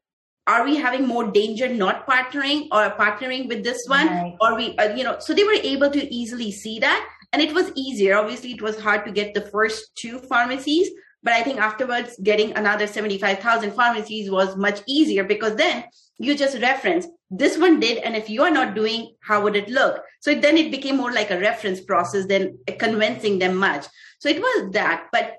[0.49, 4.07] are we having more danger not partnering or partnering with this one?
[4.07, 4.37] Right.
[4.41, 7.09] or we uh, you know so they were able to easily see that.
[7.33, 8.17] And it was easier.
[8.17, 10.91] Obviously it was hard to get the first two pharmacies.
[11.23, 15.85] But i think afterwards getting another 75000 pharmacies was much easier because then
[16.19, 19.69] you just reference this one did and if you are not doing how would it
[19.69, 20.01] look?
[20.21, 23.87] So then it became more like a reference process than convincing them much.
[24.21, 25.09] So it was that.
[25.13, 25.39] But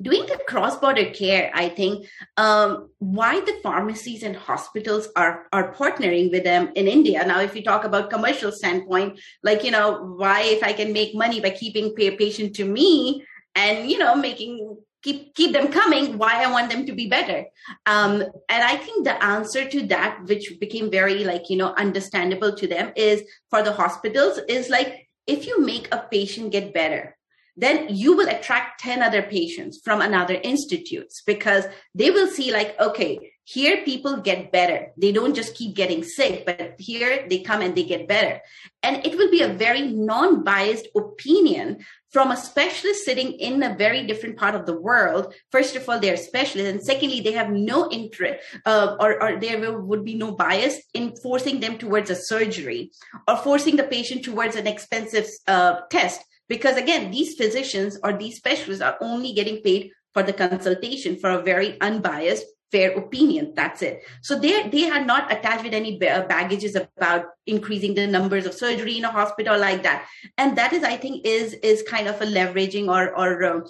[0.00, 6.30] doing the cross-border care i think um, why the pharmacies and hospitals are are partnering
[6.30, 7.24] with them in india.
[7.24, 11.14] Now if you talk about commercial standpoint like you know why if i can make
[11.14, 13.24] money by keeping patient to me
[13.54, 17.46] and you know making keep keep them coming why i want them to be better?
[17.86, 22.54] Um, and i think the answer to that which became very like you know understandable
[22.56, 27.15] to them is for the hospitals is like if you make a patient get better
[27.56, 32.78] then you will attract 10 other patients from another institutes because they will see like,
[32.78, 34.88] okay, here people get better.
[34.96, 38.40] They don't just keep getting sick, but here they come and they get better.
[38.82, 44.04] And it will be a very non-biased opinion from a specialist sitting in a very
[44.04, 45.32] different part of the world.
[45.52, 46.72] First of all, they're specialists.
[46.72, 51.14] And secondly, they have no interest uh, or, or there would be no bias in
[51.22, 52.90] forcing them towards a surgery
[53.28, 58.36] or forcing the patient towards an expensive uh, test because again these physicians or these
[58.36, 63.52] specialists are only getting paid for the consultation for a very unbiased fair opinion.
[63.54, 64.02] That's it.
[64.22, 68.98] So they they are not attached with any baggages about increasing the numbers of surgery
[68.98, 70.06] in a hospital like that.
[70.36, 73.60] And that is i think is is kind of a leveraging or or uh,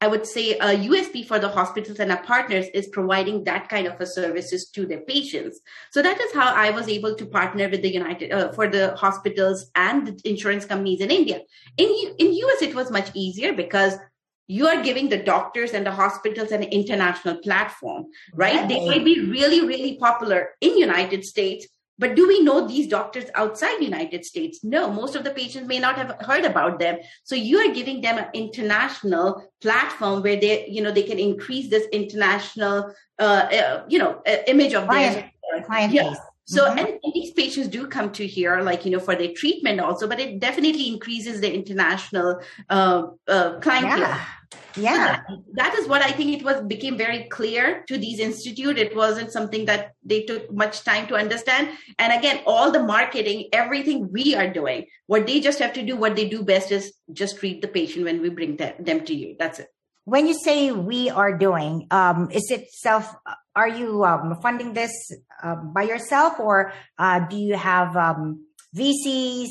[0.00, 3.86] I would say a USP for the hospitals and our partners is providing that kind
[3.86, 5.60] of a services to their patients.
[5.90, 8.94] So that is how I was able to partner with the United uh, for the
[8.96, 11.40] hospitals and the insurance companies in India.
[11.78, 11.88] In
[12.18, 13.94] in US, it was much easier because
[14.48, 18.54] you are giving the doctors and the hospitals an international platform, right?
[18.54, 18.68] right?
[18.68, 21.66] They might be really really popular in United States,
[21.98, 24.62] but do we know these doctors outside the United States?
[24.62, 26.98] No, most of the patients may not have heard about them.
[27.24, 31.70] So you are giving them an international platform where they, you know, they can increase
[31.70, 36.10] this international, uh, uh you know, uh, image of client, their client yeah.
[36.10, 36.18] base.
[36.48, 36.78] So, mm-hmm.
[36.78, 40.06] and, and, these patients do come to here, like, you know, for their treatment also,
[40.06, 42.40] but it definitely increases the international
[42.70, 43.98] uh, uh, clientele.
[43.98, 44.24] Yeah.
[44.76, 45.22] Yeah.
[45.54, 48.78] That is what I think it was became very clear to these institute.
[48.78, 51.70] It wasn't something that they took much time to understand.
[51.98, 55.96] And again, all the marketing, everything we are doing, what they just have to do,
[55.96, 59.14] what they do best is just treat the patient when we bring them, them to
[59.14, 59.36] you.
[59.38, 59.68] That's it.
[60.04, 63.12] When you say we are doing, um, is it self
[63.56, 64.92] are you um, funding this
[65.42, 68.44] uh, by yourself or uh, do you have um,
[68.76, 69.48] VCs,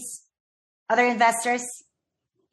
[0.90, 1.66] other investors?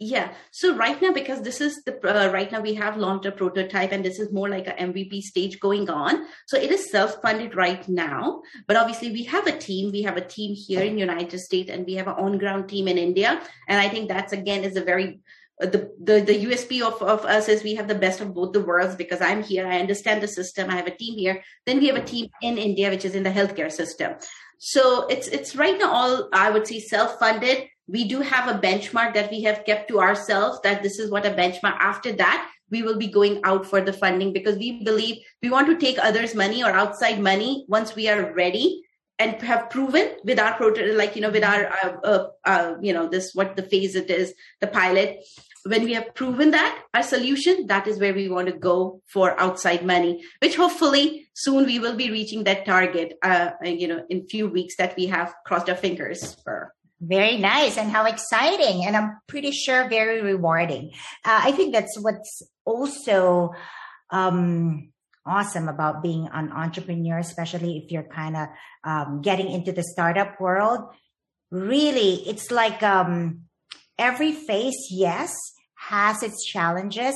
[0.05, 0.33] Yeah.
[0.51, 3.93] So right now, because this is the uh, right now we have launched a prototype,
[3.93, 6.27] and this is more like a MVP stage going on.
[6.49, 9.93] So it is self-funded right now, but obviously we have a team.
[9.93, 12.99] We have a team here in United States, and we have an on-ground team in
[12.99, 13.41] India.
[13.69, 15.21] And I think that's again is a very
[15.61, 18.61] the, the the USP of, of us is we have the best of both the
[18.61, 21.45] worlds because I'm here, I understand the system, I have a team here.
[21.65, 24.15] Then we have a team in India, which is in the healthcare system.
[24.59, 27.69] So it's it's right now all I would say self-funded.
[27.89, 31.27] We do have a benchmark that we have kept to ourselves that this is what
[31.27, 31.77] a benchmark.
[31.79, 35.67] After that, we will be going out for the funding because we believe we want
[35.67, 38.83] to take others' money or outside money once we are ready
[39.19, 42.93] and have proven with our prototype, like you know, with our uh, uh, uh, you
[42.93, 45.25] know this what the phase it is, the pilot.
[45.65, 49.39] When we have proven that our solution, that is where we want to go for
[49.39, 53.15] outside money, which hopefully soon we will be reaching that target.
[53.23, 56.73] Uh, you know, in few weeks that we have crossed our fingers for.
[57.05, 58.87] Very nice, and how exciting!
[58.87, 60.93] And I'm pretty sure very rewarding.
[61.25, 63.53] Uh, I think that's what's also.
[64.11, 64.93] Um,
[65.25, 68.49] awesome about being an entrepreneur, especially if you're kind of
[68.85, 70.81] um, getting into the startup world.
[71.51, 73.43] Really, it's like um,
[73.99, 75.33] every phase, yes,
[75.77, 77.15] has its challenges,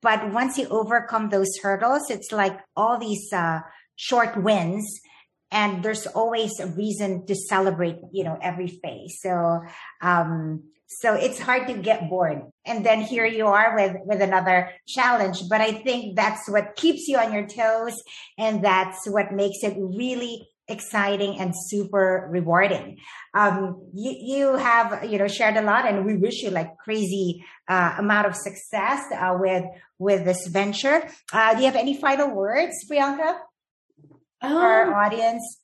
[0.00, 3.60] but once you overcome those hurdles, it's like all these uh,
[3.96, 4.86] short wins
[5.54, 9.62] and there's always a reason to celebrate you know every phase so
[10.02, 10.62] um
[11.00, 12.42] so it's hard to get bored.
[12.64, 15.42] And then here you are with, with another challenge.
[15.48, 17.94] But I think that's what keeps you on your toes.
[18.38, 22.98] And that's what makes it really exciting and super rewarding.
[23.34, 27.44] Um, you, you have, you know, shared a lot and we wish you like crazy,
[27.68, 29.64] uh, amount of success, uh, with,
[29.98, 31.06] with this venture.
[31.32, 33.36] Uh, do you have any final words, Priyanka?
[34.44, 35.60] Um, for our audience?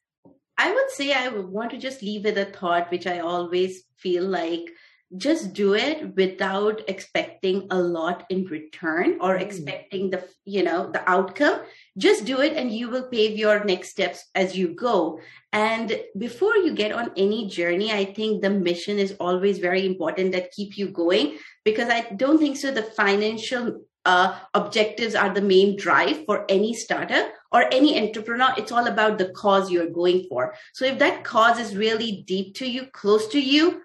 [0.59, 3.83] I would say I would want to just leave with a thought, which I always
[3.97, 4.71] feel like
[5.17, 9.41] just do it without expecting a lot in return or mm.
[9.41, 11.61] expecting the you know the outcome
[11.99, 15.19] just do it and you will pave your next steps as you go
[15.53, 20.31] and before you get on any journey i think the mission is always very important
[20.31, 25.43] that keep you going because i don't think so the financial uh, objectives are the
[25.43, 30.27] main drive for any startup or any entrepreneur it's all about the cause you're going
[30.29, 30.55] for.
[30.75, 33.83] So if that cause is really deep to you close to you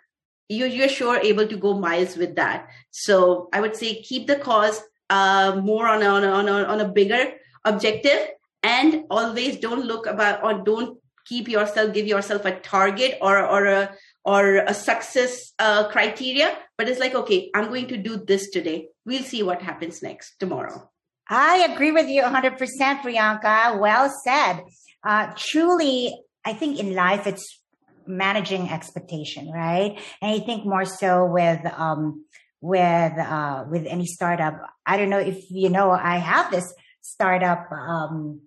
[0.50, 2.68] you, you're sure able to go miles with that.
[2.92, 6.64] So I would say keep the cause uh, more on a, on, a, on, a,
[6.64, 8.30] on a bigger objective
[8.64, 13.66] and always don't look about or don't keep yourself give yourself a target or or
[13.66, 18.52] a or a success uh, criteria but it's like okay i'm going to do this
[18.52, 18.88] today.
[19.06, 20.90] We'll see what happens next tomorrow
[21.30, 22.58] i agree with you 100%
[23.02, 24.64] priyanka well said
[25.04, 26.14] uh, truly
[26.46, 27.62] i think in life it's
[28.08, 30.00] managing expectation, right?
[30.22, 32.26] And I think more so with, um,
[32.62, 34.60] with uh, with any startup.
[34.86, 35.92] I don't know if you know.
[35.92, 36.66] I have this
[37.02, 38.42] startup um,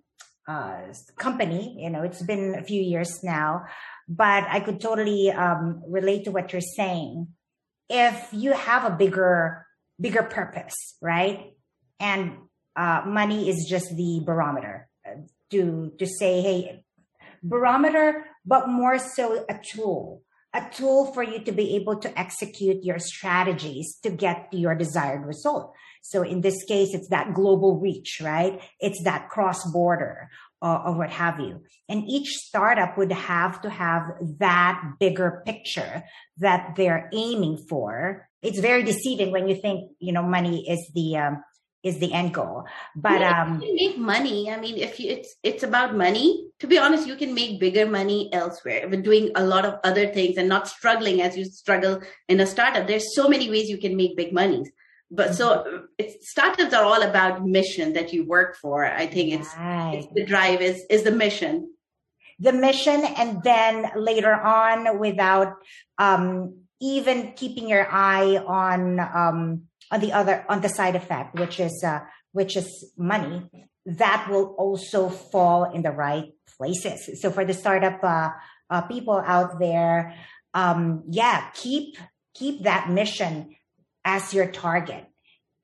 [0.47, 0.81] uh,
[1.17, 1.77] company.
[1.79, 3.63] You know, it's been a few years now,
[4.09, 7.27] but I could totally um, relate to what you're saying.
[7.89, 9.65] If you have a bigger
[10.01, 11.53] bigger purpose, right,
[11.99, 12.39] and
[12.79, 15.21] uh, money is just the barometer uh,
[15.51, 16.83] to to say, hey,
[17.43, 20.23] barometer, but more so a tool
[20.53, 25.25] a tool for you to be able to execute your strategies to get your desired
[25.25, 25.73] result.
[26.01, 28.61] So in this case, it's that global reach, right?
[28.79, 30.29] It's that cross border
[30.61, 31.61] uh, or what have you.
[31.87, 34.03] And each startup would have to have
[34.39, 36.03] that bigger picture
[36.37, 38.27] that they're aiming for.
[38.41, 41.43] It's very deceiving when you think, you know, money is the, um,
[41.83, 42.65] is the end goal.
[42.95, 44.51] But yeah, um, you make money.
[44.51, 46.47] I mean, if you, it's it's about money.
[46.59, 50.07] To be honest, you can make bigger money elsewhere, but doing a lot of other
[50.07, 52.85] things and not struggling as you struggle in a startup.
[52.85, 54.63] There's so many ways you can make big money.
[55.11, 55.85] But so mm-hmm.
[55.97, 58.85] it's, startups are all about mission that you work for.
[58.85, 59.95] I think it's, right.
[59.95, 61.71] it's the drive is is the mission.
[62.41, 65.55] The mission, and then later on, without
[65.97, 71.59] um, even keeping your eye on um, on the other on the side effect, which
[71.59, 71.99] is uh,
[72.31, 73.49] which is money,
[73.85, 77.21] that will also fall in the right places.
[77.21, 78.29] So for the startup uh,
[78.69, 80.15] uh, people out there,
[80.53, 81.97] um, yeah, keep
[82.33, 83.55] keep that mission
[84.05, 85.05] as your target,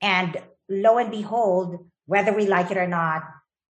[0.01, 0.37] and
[0.69, 3.23] lo and behold, whether we like it or not,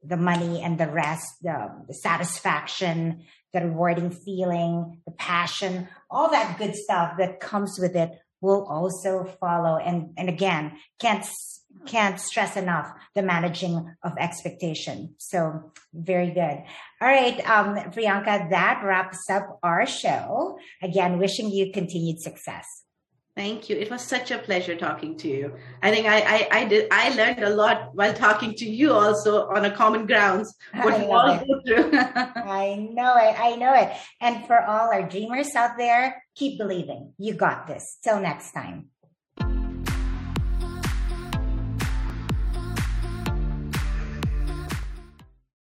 [0.02, 6.58] the money and the rest, the, the satisfaction, the rewarding feeling, the passion, all that
[6.58, 8.10] good stuff that comes with it
[8.40, 9.76] will also follow.
[9.76, 11.24] And, and again, can't,
[11.86, 15.14] can't stress enough the managing of expectation.
[15.18, 16.62] So very good.
[17.00, 17.38] All right.
[17.48, 20.58] Um, Priyanka, that wraps up our show.
[20.82, 22.66] Again, wishing you continued success.
[23.40, 23.76] Thank you.
[23.78, 25.54] It was such a pleasure talking to you.
[25.82, 29.48] I think I, I, I did I learned a lot while talking to you also
[29.48, 30.52] on a common grounds.
[30.74, 31.88] What I, all go through.
[31.96, 33.34] I know it.
[33.40, 33.96] I know it.
[34.20, 37.14] And for all our dreamers out there, keep believing.
[37.16, 37.96] You got this.
[38.04, 38.90] Till next time.